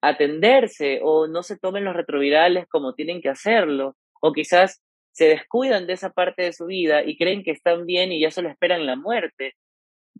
atenderse 0.00 1.00
o 1.02 1.28
no 1.28 1.42
se 1.42 1.58
tomen 1.58 1.84
los 1.84 1.94
retrovirales 1.94 2.66
como 2.68 2.94
tienen 2.94 3.20
que 3.20 3.28
hacerlo, 3.28 3.96
o 4.20 4.32
quizás 4.32 4.82
se 5.12 5.26
descuidan 5.26 5.86
de 5.86 5.92
esa 5.94 6.10
parte 6.10 6.42
de 6.42 6.52
su 6.52 6.66
vida 6.66 7.04
y 7.04 7.16
creen 7.16 7.44
que 7.44 7.50
están 7.50 7.86
bien 7.86 8.12
y 8.12 8.20
ya 8.20 8.30
solo 8.30 8.48
esperan 8.48 8.86
la 8.86 8.96
muerte. 8.96 9.54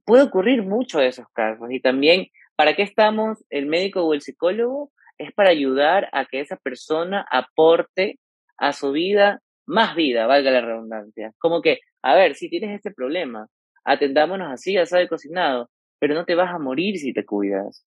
Puede 0.04 0.24
ocurrir 0.24 0.62
mucho 0.62 0.98
de 0.98 1.08
esos 1.08 1.26
casos 1.32 1.70
y 1.70 1.80
también, 1.80 2.28
¿para 2.56 2.74
qué 2.74 2.82
estamos 2.82 3.44
el 3.50 3.66
médico 3.66 4.02
o 4.02 4.14
el 4.14 4.20
psicólogo? 4.20 4.92
Es 5.18 5.32
para 5.32 5.50
ayudar 5.50 6.08
a 6.12 6.26
que 6.26 6.40
esa 6.40 6.56
persona 6.56 7.26
aporte 7.30 8.18
a 8.58 8.72
su 8.72 8.92
vida 8.92 9.40
más 9.66 9.94
vida, 9.94 10.26
valga 10.26 10.50
la 10.50 10.60
redundancia. 10.60 11.32
Como 11.38 11.62
que, 11.62 11.78
a 12.02 12.14
ver, 12.14 12.34
si 12.34 12.48
tienes 12.48 12.74
este 12.74 12.90
problema, 12.90 13.46
atendámonos 13.84 14.52
así, 14.52 14.74
ya 14.74 14.86
sabe 14.86 15.08
cocinado, 15.08 15.70
pero 15.98 16.14
no 16.14 16.24
te 16.24 16.34
vas 16.34 16.52
a 16.52 16.58
morir 16.58 16.98
si 16.98 17.12
te 17.12 17.24
cuidas. 17.24 17.86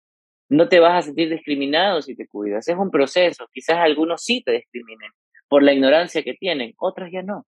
No 0.48 0.68
te 0.68 0.80
vas 0.80 0.94
a 0.98 1.02
sentir 1.02 1.28
discriminado 1.28 2.00
si 2.00 2.16
te 2.16 2.26
cuidas. 2.26 2.66
Es 2.68 2.76
un 2.76 2.90
proceso. 2.90 3.46
Quizás 3.52 3.76
algunos 3.78 4.24
sí 4.24 4.42
te 4.42 4.52
discriminen 4.52 5.10
por 5.48 5.62
la 5.62 5.72
ignorancia 5.72 6.22
que 6.22 6.34
tienen, 6.34 6.74
otros 6.78 7.10
ya 7.12 7.22
no. 7.22 7.46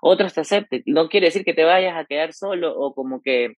Otros 0.00 0.34
te 0.34 0.40
acepten. 0.42 0.82
No 0.86 1.08
quiere 1.08 1.26
decir 1.26 1.44
que 1.44 1.54
te 1.54 1.64
vayas 1.64 1.96
a 1.96 2.04
quedar 2.04 2.32
solo 2.32 2.78
o 2.78 2.94
como 2.94 3.22
que 3.22 3.54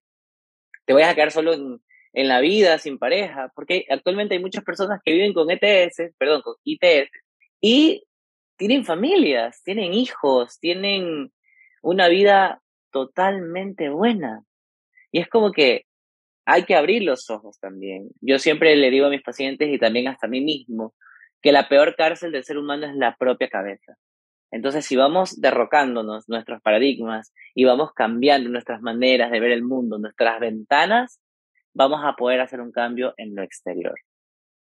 te 0.85 0.93
vayas 0.93 1.11
a 1.11 1.15
quedar 1.15 1.33
solo 1.33 1.55
en, 1.55 1.81
en 2.13 2.29
la 2.29 2.41
vida, 2.41 2.79
sin 2.79 2.99
pareja, 2.99 3.53
porque 3.55 3.85
actualmente 3.91 4.35
hay 4.35 4.41
muchas 4.41 4.65
personas 4.65 5.01
que 5.05 5.13
viven 5.13 5.35
con 5.35 5.51
ETS, 5.51 6.15
perdón, 6.17 6.43
con 6.43 6.55
ITS, 6.65 7.11
y 7.61 8.05
tienen 8.57 8.85
familias, 8.85 9.63
tienen 9.63 9.93
hijos, 9.93 10.59
tienen 10.61 11.33
una 11.83 12.09
vida 12.09 12.63
totalmente 12.91 13.91
buena. 13.91 14.43
Y 15.13 15.19
es 15.19 15.29
como 15.29 15.53
que 15.53 15.85
hay 16.47 16.65
que 16.65 16.75
abrir 16.75 17.03
los 17.03 17.29
ojos 17.29 17.59
también. 17.59 18.09
Yo 18.21 18.39
siempre 18.39 18.77
le 18.77 18.91
digo 18.91 19.07
a 19.07 19.11
mis 19.11 19.23
pacientes 19.23 19.69
y 19.69 19.79
también 19.79 20.09
hasta 20.09 20.27
a 20.27 20.31
mí 20.31 20.41
mismo 20.41 20.95
que 21.43 21.53
la 21.53 21.69
peor 21.69 21.95
cárcel 21.97 22.33
del 22.33 22.45
ser 22.45 22.59
humano 22.59 22.87
es 22.87 22.95
la 22.95 23.17
propia 23.17 23.49
cabeza. 23.49 23.97
Entonces, 24.51 24.85
si 24.87 24.97
vamos 24.97 25.41
derrocándonos 25.41 26.29
nuestros 26.29 26.63
paradigmas 26.63 27.33
y 27.55 27.65
vamos 27.65 27.91
cambiando 27.95 28.49
nuestras 28.49 28.81
maneras 28.81 29.31
de 29.31 29.41
ver 29.41 29.51
el 29.51 29.65
mundo, 29.65 29.99
nuestras 29.99 30.41
ventanas, 30.41 31.21
vamos 31.75 32.01
a 32.05 32.15
poder 32.15 32.41
hacer 32.41 32.61
un 32.61 32.73
cambio 32.73 33.13
en 33.17 33.35
lo 33.35 33.43
exterior. 33.43 33.95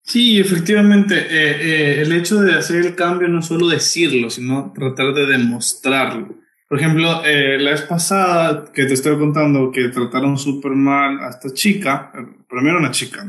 Sí, 0.02 0.40
efectivamente, 0.40 1.16
eh, 1.16 1.57
eh, 1.61 2.02
el 2.02 2.12
hecho 2.12 2.40
de 2.40 2.54
hacer 2.54 2.85
el 2.85 2.94
cambio 2.94 3.28
no 3.28 3.42
solo 3.42 3.68
decirlo, 3.68 4.31
sino 4.31 4.72
tratar 4.74 5.12
de 5.12 5.26
demostrarlo. 5.26 6.37
Por 6.68 6.78
ejemplo, 6.78 7.24
eh, 7.24 7.59
la 7.59 7.72
vez 7.72 7.83
pasada 7.83 8.70
que 8.72 8.85
te 8.85 8.94
estoy 8.94 9.18
contando 9.18 9.70
que 9.70 9.88
trataron 9.88 10.38
súper 10.38 10.72
mal 10.72 11.18
a 11.20 11.31
esta 11.31 11.52
chica, 11.52 12.12
primero 12.48 12.78
una 12.78 12.90
chica, 12.90 13.26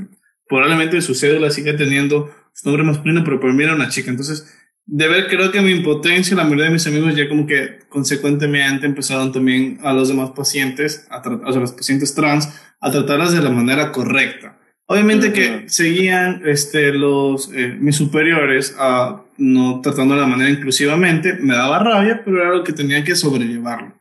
probablemente 0.47 1.01
su 1.01 1.13
cédula 1.15 1.49
sigue 1.49 1.73
teniendo 1.73 2.29
su 2.59 2.67
nombre 2.67 2.83
masculino, 2.83 3.23
pero 3.23 3.39
primero 3.39 3.73
una 3.73 3.87
chica. 3.89 4.09
Entonces, 4.09 4.53
de 4.85 5.07
ver, 5.07 5.27
creo 5.27 5.51
que 5.51 5.61
mi 5.61 5.71
impotencia, 5.71 6.35
la 6.35 6.43
mayoría 6.43 6.65
de 6.65 6.71
mis 6.71 6.87
amigos 6.87 7.15
ya 7.15 7.29
como 7.29 7.45
que 7.45 7.79
consecuentemente 7.89 8.85
empezaron 8.85 9.31
también 9.31 9.79
a 9.83 9.93
los 9.93 10.09
demás 10.09 10.31
pacientes, 10.31 11.07
a, 11.09 11.17
a 11.17 11.51
los 11.51 11.71
pacientes 11.71 12.13
trans, 12.13 12.49
a 12.81 12.91
tratarlas 12.91 13.33
de 13.33 13.41
la 13.41 13.49
manera 13.49 13.91
correcta. 13.91 14.57
Obviamente 14.87 15.31
que 15.31 15.69
seguían 15.69 16.41
este, 16.45 16.91
los, 16.91 17.51
eh, 17.53 17.77
mis 17.79 17.95
superiores 17.95 18.75
a 18.77 19.23
no 19.37 19.79
tratando 19.81 20.15
de 20.15 20.21
la 20.21 20.27
manera 20.27 20.49
inclusivamente, 20.49 21.35
me 21.39 21.53
daba 21.53 21.79
rabia, 21.79 22.21
pero 22.25 22.41
era 22.41 22.55
lo 22.55 22.63
que 22.63 22.73
tenía 22.73 23.03
que 23.03 23.15
sobrellevarlo. 23.15 23.93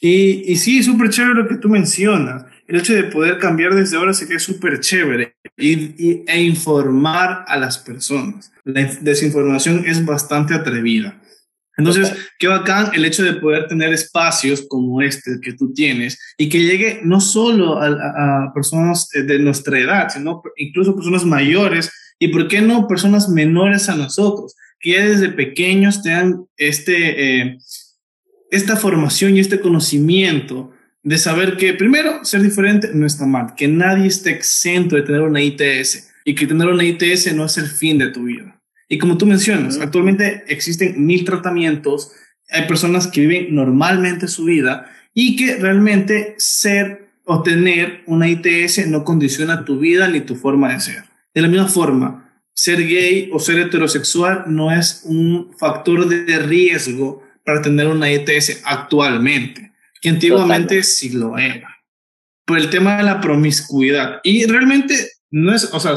Y, 0.00 0.52
y 0.52 0.56
sí, 0.56 0.82
súper 0.82 1.08
chévere 1.08 1.42
lo 1.42 1.48
que 1.48 1.56
tú 1.56 1.68
mencionas. 1.68 2.44
El 2.68 2.76
hecho 2.76 2.94
de 2.94 3.04
poder 3.04 3.38
cambiar 3.38 3.74
desde 3.74 3.96
ahora 3.96 4.10
es 4.10 4.42
súper 4.42 4.80
chévere 4.80 5.36
y, 5.56 6.24
e 6.26 6.42
informar 6.42 7.44
a 7.46 7.56
las 7.56 7.78
personas. 7.78 8.52
La 8.64 8.84
desinformación 9.00 9.84
es 9.86 10.04
bastante 10.04 10.54
atrevida. 10.54 11.20
Entonces, 11.78 12.12
qué 12.38 12.48
bacán 12.48 12.90
el 12.94 13.04
hecho 13.04 13.22
de 13.22 13.34
poder 13.34 13.68
tener 13.68 13.92
espacios 13.92 14.64
como 14.66 15.02
este 15.02 15.38
que 15.42 15.52
tú 15.52 15.74
tienes 15.74 16.18
y 16.38 16.48
que 16.48 16.62
llegue 16.62 17.00
no 17.04 17.20
solo 17.20 17.78
a, 17.80 18.50
personas 18.54 19.08
de 19.10 19.38
nuestra 19.38 19.78
edad, 19.78 20.08
sino 20.08 20.42
incluso 20.56 20.96
personas 20.96 21.24
mayores 21.24 21.92
y, 22.18 22.28
¿por 22.28 22.48
qué 22.48 22.62
no, 22.62 22.88
personas 22.88 23.28
menores 23.28 23.90
a 23.90 23.94
nosotros, 23.94 24.56
que 24.80 25.00
desde 25.00 25.28
pequeños 25.28 26.02
tengan 26.02 26.46
este, 26.56 27.42
eh, 27.42 27.58
esta 28.50 28.76
formación 28.76 29.36
y 29.36 29.40
este 29.40 29.60
conocimiento 29.60 30.72
de 31.06 31.18
saber 31.18 31.56
que, 31.56 31.72
primero, 31.72 32.24
ser 32.24 32.42
diferente 32.42 32.90
no 32.92 33.06
está 33.06 33.26
mal, 33.26 33.54
que 33.56 33.68
nadie 33.68 34.08
esté 34.08 34.30
exento 34.30 34.96
de 34.96 35.02
tener 35.02 35.20
una 35.20 35.40
ITS 35.40 36.10
y 36.24 36.34
que 36.34 36.48
tener 36.48 36.66
una 36.66 36.82
ITS 36.82 37.32
no 37.32 37.44
es 37.44 37.56
el 37.58 37.68
fin 37.68 37.96
de 37.96 38.08
tu 38.08 38.24
vida. 38.24 38.60
Y 38.88 38.98
como 38.98 39.16
tú 39.16 39.24
mencionas, 39.24 39.78
actualmente 39.78 40.42
existen 40.48 41.06
mil 41.06 41.24
tratamientos, 41.24 42.10
hay 42.50 42.66
personas 42.66 43.06
que 43.06 43.20
viven 43.20 43.54
normalmente 43.54 44.26
su 44.26 44.46
vida 44.46 44.90
y 45.14 45.36
que 45.36 45.54
realmente 45.58 46.34
ser 46.38 47.06
o 47.24 47.40
tener 47.40 48.02
una 48.06 48.28
ITS 48.28 48.88
no 48.88 49.04
condiciona 49.04 49.64
tu 49.64 49.78
vida 49.78 50.08
ni 50.08 50.22
tu 50.22 50.34
forma 50.34 50.72
de 50.72 50.80
ser. 50.80 51.04
De 51.32 51.40
la 51.40 51.46
misma 51.46 51.68
forma, 51.68 52.32
ser 52.52 52.84
gay 52.84 53.30
o 53.32 53.38
ser 53.38 53.60
heterosexual 53.60 54.46
no 54.48 54.72
es 54.72 55.02
un 55.04 55.52
factor 55.56 56.08
de 56.08 56.38
riesgo 56.40 57.22
para 57.44 57.62
tener 57.62 57.86
una 57.86 58.10
ETS 58.10 58.62
actualmente, 58.64 59.70
que 60.00 60.08
antiguamente 60.08 60.82
sí 60.82 61.10
lo 61.10 61.38
era. 61.38 61.76
Por 62.44 62.58
el 62.58 62.70
tema 62.70 62.98
de 62.98 63.02
la 63.02 63.20
promiscuidad. 63.20 64.20
Y 64.22 64.46
realmente 64.46 64.94
no 65.30 65.54
es, 65.54 65.72
o 65.72 65.80
sea, 65.80 65.94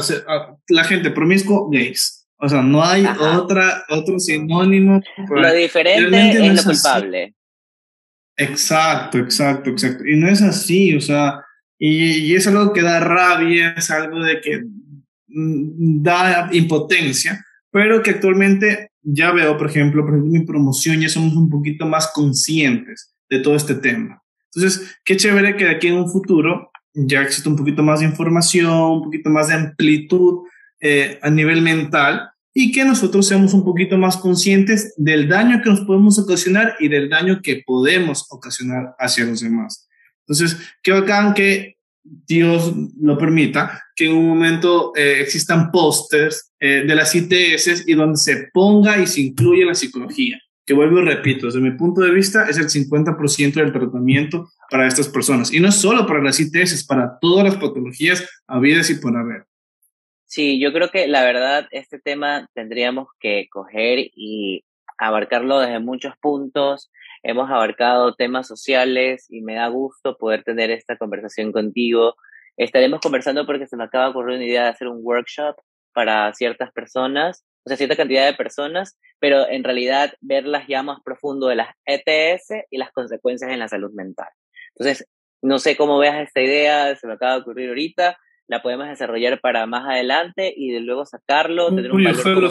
la 0.68 0.84
gente 0.84 1.10
promiscuo, 1.10 1.70
gays. 1.70 2.26
O 2.38 2.48
sea, 2.48 2.62
no 2.62 2.82
hay 2.82 3.06
otra, 3.06 3.84
otro 3.90 4.18
sinónimo. 4.18 5.00
Lo 5.28 5.52
diferente 5.52 6.46
es 6.46 6.56
lo 6.56 6.72
culpable. 6.72 7.34
Exacto, 8.36 9.18
exacto, 9.18 9.70
exacto. 9.70 10.06
Y 10.06 10.16
no 10.16 10.28
es 10.28 10.40
así, 10.40 10.96
o 10.96 11.00
sea, 11.00 11.44
y, 11.78 12.30
y, 12.30 12.34
es 12.34 12.46
algo 12.46 12.72
que 12.72 12.80
da 12.80 12.98
rabia, 13.00 13.74
es 13.76 13.90
algo 13.90 14.24
de 14.24 14.40
que 14.40 14.62
mm, 15.28 16.02
da 16.02 16.48
impotencia, 16.52 17.44
pero 17.70 18.02
que 18.02 18.12
actualmente 18.12 18.92
ya 19.02 19.32
veo, 19.32 19.58
por 19.58 19.68
ejemplo, 19.68 20.02
por 20.02 20.14
ejemplo, 20.14 20.32
mi 20.32 20.46
promoción 20.46 21.00
ya 21.00 21.10
somos 21.10 21.34
un 21.34 21.50
poquito 21.50 21.84
más 21.84 22.10
conscientes 22.14 23.14
de 23.30 23.38
todo 23.38 23.54
este 23.54 23.76
tema. 23.76 24.22
Entonces, 24.52 24.96
qué 25.04 25.16
chévere 25.16 25.56
que 25.56 25.68
aquí 25.68 25.86
en 25.86 25.94
un 25.94 26.10
futuro 26.10 26.70
ya 26.92 27.22
existe 27.22 27.48
un 27.48 27.56
poquito 27.56 27.82
más 27.82 28.00
de 28.00 28.06
información, 28.06 28.72
un 28.72 29.04
poquito 29.04 29.30
más 29.30 29.48
de 29.48 29.54
amplitud 29.54 30.40
eh, 30.80 31.18
a 31.22 31.30
nivel 31.30 31.62
mental 31.62 32.30
y 32.52 32.72
que 32.72 32.84
nosotros 32.84 33.26
seamos 33.26 33.54
un 33.54 33.64
poquito 33.64 33.96
más 33.96 34.16
conscientes 34.16 34.92
del 34.96 35.28
daño 35.28 35.62
que 35.62 35.70
nos 35.70 35.80
podemos 35.82 36.18
ocasionar 36.18 36.74
y 36.80 36.88
del 36.88 37.08
daño 37.08 37.40
que 37.42 37.62
podemos 37.64 38.26
ocasionar 38.30 38.96
hacia 38.98 39.24
los 39.24 39.40
demás. 39.40 39.88
Entonces, 40.26 40.58
qué 40.82 40.92
bacán 40.92 41.34
que 41.34 41.76
Dios 42.02 42.72
lo 43.00 43.18
permita, 43.18 43.82
que 43.94 44.06
en 44.06 44.16
un 44.16 44.28
momento 44.28 44.92
eh, 44.96 45.20
existan 45.20 45.70
pósters 45.70 46.52
eh, 46.58 46.84
de 46.86 46.94
las 46.94 47.14
ITS 47.14 47.84
y 47.86 47.94
donde 47.94 48.16
se 48.16 48.48
ponga 48.52 48.98
y 48.98 49.06
se 49.06 49.20
incluya 49.20 49.66
la 49.66 49.74
psicología, 49.74 50.40
que 50.66 50.74
vuelvo 50.74 51.00
y 51.00 51.04
repito, 51.04 51.46
desde 51.46 51.60
mi 51.60 51.72
punto 51.72 52.00
de 52.00 52.12
vista 52.12 52.48
es 52.48 52.58
el 52.58 52.68
50% 52.68 53.54
del 53.54 53.72
tratamiento 53.72 54.50
para 54.70 54.86
estas 54.86 55.08
personas. 55.08 55.52
Y 55.52 55.60
no 55.60 55.72
solo 55.72 56.06
para 56.06 56.22
las 56.22 56.38
ITS, 56.38 56.72
es 56.72 56.86
para 56.86 57.18
todas 57.20 57.44
las 57.44 57.56
patologías 57.56 58.28
habidas 58.46 58.90
y 58.90 58.94
por 58.96 59.16
haber. 59.16 59.46
Sí, 60.26 60.60
yo 60.60 60.72
creo 60.72 60.90
que 60.90 61.08
la 61.08 61.24
verdad 61.24 61.66
este 61.72 61.98
tema 61.98 62.48
tendríamos 62.54 63.08
que 63.18 63.48
coger 63.50 64.10
y 64.14 64.64
abarcarlo 64.96 65.58
desde 65.58 65.80
muchos 65.80 66.14
puntos. 66.20 66.90
Hemos 67.24 67.50
abarcado 67.50 68.14
temas 68.14 68.46
sociales 68.46 69.26
y 69.28 69.40
me 69.40 69.54
da 69.54 69.66
gusto 69.68 70.16
poder 70.18 70.44
tener 70.44 70.70
esta 70.70 70.96
conversación 70.96 71.50
contigo. 71.50 72.14
Estaremos 72.56 73.00
conversando 73.00 73.44
porque 73.44 73.66
se 73.66 73.76
me 73.76 73.84
acaba 73.84 74.04
de 74.04 74.10
ocurrir 74.10 74.36
una 74.36 74.46
idea 74.46 74.62
de 74.64 74.68
hacer 74.68 74.86
un 74.86 75.00
workshop 75.02 75.56
para 75.92 76.32
ciertas 76.34 76.70
personas, 76.72 77.44
o 77.64 77.68
sea, 77.68 77.76
cierta 77.76 77.96
cantidad 77.96 78.26
de 78.26 78.34
personas, 78.34 78.98
pero 79.18 79.48
en 79.48 79.64
realidad 79.64 80.14
verlas 80.20 80.66
ya 80.66 80.82
más 80.82 81.00
profundo 81.02 81.48
de 81.48 81.56
las 81.56 81.68
ETS 81.84 82.66
y 82.70 82.78
las 82.78 82.90
consecuencias 82.92 83.50
en 83.50 83.58
la 83.58 83.68
salud 83.68 83.92
mental. 83.92 84.28
Entonces, 84.74 85.06
no 85.42 85.58
sé 85.58 85.76
cómo 85.76 85.98
veas 85.98 86.20
esta 86.20 86.40
idea, 86.40 86.94
se 86.96 87.06
me 87.06 87.14
acaba 87.14 87.34
de 87.34 87.40
ocurrir 87.40 87.68
ahorita, 87.68 88.18
la 88.46 88.62
podemos 88.62 88.88
desarrollar 88.88 89.40
para 89.40 89.66
más 89.66 89.88
adelante 89.88 90.52
y 90.56 90.72
de 90.72 90.80
luego 90.80 91.06
sacarlo, 91.06 91.74
tener 91.74 91.92
un 91.92 92.02
valor 92.02 92.50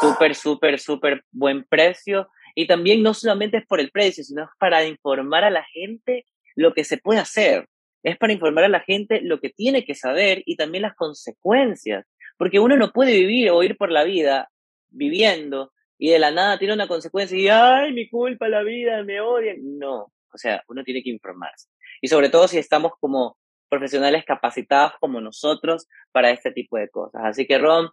súper, 0.00 0.34
súper, 0.34 0.78
súper 0.78 1.24
buen 1.30 1.64
precio. 1.64 2.28
Y 2.54 2.66
también 2.66 3.02
no 3.02 3.14
solamente 3.14 3.58
es 3.58 3.66
por 3.66 3.80
el 3.80 3.90
precio, 3.90 4.24
sino 4.24 4.44
es 4.44 4.50
para 4.58 4.84
informar 4.84 5.44
a 5.44 5.50
la 5.50 5.64
gente 5.64 6.26
lo 6.56 6.74
que 6.74 6.84
se 6.84 6.98
puede 6.98 7.20
hacer. 7.20 7.68
Es 8.02 8.16
para 8.16 8.32
informar 8.32 8.64
a 8.64 8.68
la 8.68 8.80
gente 8.80 9.20
lo 9.22 9.40
que 9.40 9.50
tiene 9.50 9.84
que 9.84 9.94
saber 9.94 10.42
y 10.44 10.56
también 10.56 10.82
las 10.82 10.94
consecuencias. 10.94 12.04
Porque 12.38 12.60
uno 12.60 12.76
no 12.76 12.92
puede 12.92 13.12
vivir 13.12 13.50
o 13.50 13.62
ir 13.62 13.76
por 13.76 13.90
la 13.90 14.04
vida 14.04 14.50
viviendo 14.88 15.72
y 15.98 16.10
de 16.10 16.18
la 16.18 16.30
nada 16.30 16.58
tiene 16.58 16.74
una 16.74 16.88
consecuencia 16.88 17.36
y, 17.36 17.48
ay, 17.48 17.92
mi 17.92 18.08
culpa, 18.08 18.48
la 18.48 18.62
vida, 18.62 19.02
me 19.02 19.20
odian. 19.20 19.78
No, 19.78 20.12
o 20.32 20.38
sea, 20.38 20.62
uno 20.68 20.84
tiene 20.84 21.02
que 21.02 21.10
informarse. 21.10 21.68
Y 22.00 22.08
sobre 22.08 22.30
todo 22.30 22.48
si 22.48 22.58
estamos 22.58 22.92
como 23.00 23.36
profesionales 23.68 24.24
capacitados 24.24 24.92
como 25.00 25.20
nosotros 25.20 25.86
para 26.12 26.30
este 26.30 26.52
tipo 26.52 26.78
de 26.78 26.88
cosas. 26.88 27.22
Así 27.24 27.46
que 27.46 27.58
Ron, 27.58 27.90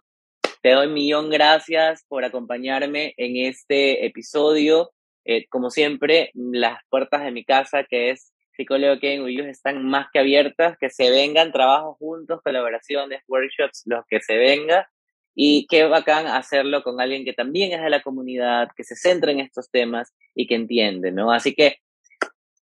te 0.62 0.70
doy 0.70 0.88
millón 0.88 1.28
gracias 1.30 2.04
por 2.08 2.24
acompañarme 2.24 3.14
en 3.16 3.36
este 3.36 4.06
episodio. 4.06 4.92
Eh, 5.24 5.46
como 5.48 5.70
siempre, 5.70 6.30
las 6.34 6.78
puertas 6.88 7.24
de 7.24 7.32
mi 7.32 7.44
casa, 7.44 7.84
que 7.84 8.10
es 8.10 8.32
Psicólogo 8.56 8.98
Kevin 9.00 9.26
ellos 9.28 9.46
están 9.46 9.84
más 9.84 10.08
que 10.12 10.18
abiertas, 10.18 10.76
que 10.78 10.90
se 10.90 11.10
vengan 11.10 11.52
trabajos 11.52 11.96
juntos, 11.98 12.40
colaboraciones, 12.42 13.22
workshops, 13.28 13.82
los 13.86 14.04
que 14.08 14.20
se 14.20 14.36
venga. 14.36 14.88
Y 15.34 15.66
qué 15.68 15.84
bacán 15.84 16.26
hacerlo 16.26 16.82
con 16.82 17.00
alguien 17.00 17.24
que 17.24 17.34
también 17.34 17.72
es 17.72 17.82
de 17.82 17.90
la 17.90 18.02
comunidad, 18.02 18.68
que 18.74 18.84
se 18.84 18.96
centra 18.96 19.30
en 19.32 19.40
estos 19.40 19.70
temas 19.70 20.14
y 20.34 20.46
que 20.46 20.54
entiende, 20.54 21.12
¿no? 21.12 21.30
Así 21.30 21.54
que 21.54 21.76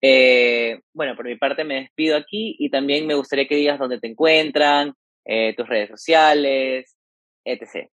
eh, 0.06 0.82
bueno, 0.92 1.16
por 1.16 1.24
mi 1.24 1.36
parte 1.36 1.64
me 1.64 1.76
despido 1.76 2.18
aquí 2.18 2.56
y 2.58 2.68
también 2.68 3.06
me 3.06 3.14
gustaría 3.14 3.48
que 3.48 3.56
digas 3.56 3.78
dónde 3.78 3.98
te 3.98 4.06
encuentran, 4.06 4.92
eh, 5.24 5.54
tus 5.56 5.66
redes 5.66 5.88
sociales, 5.88 6.94
etc. 7.42 7.88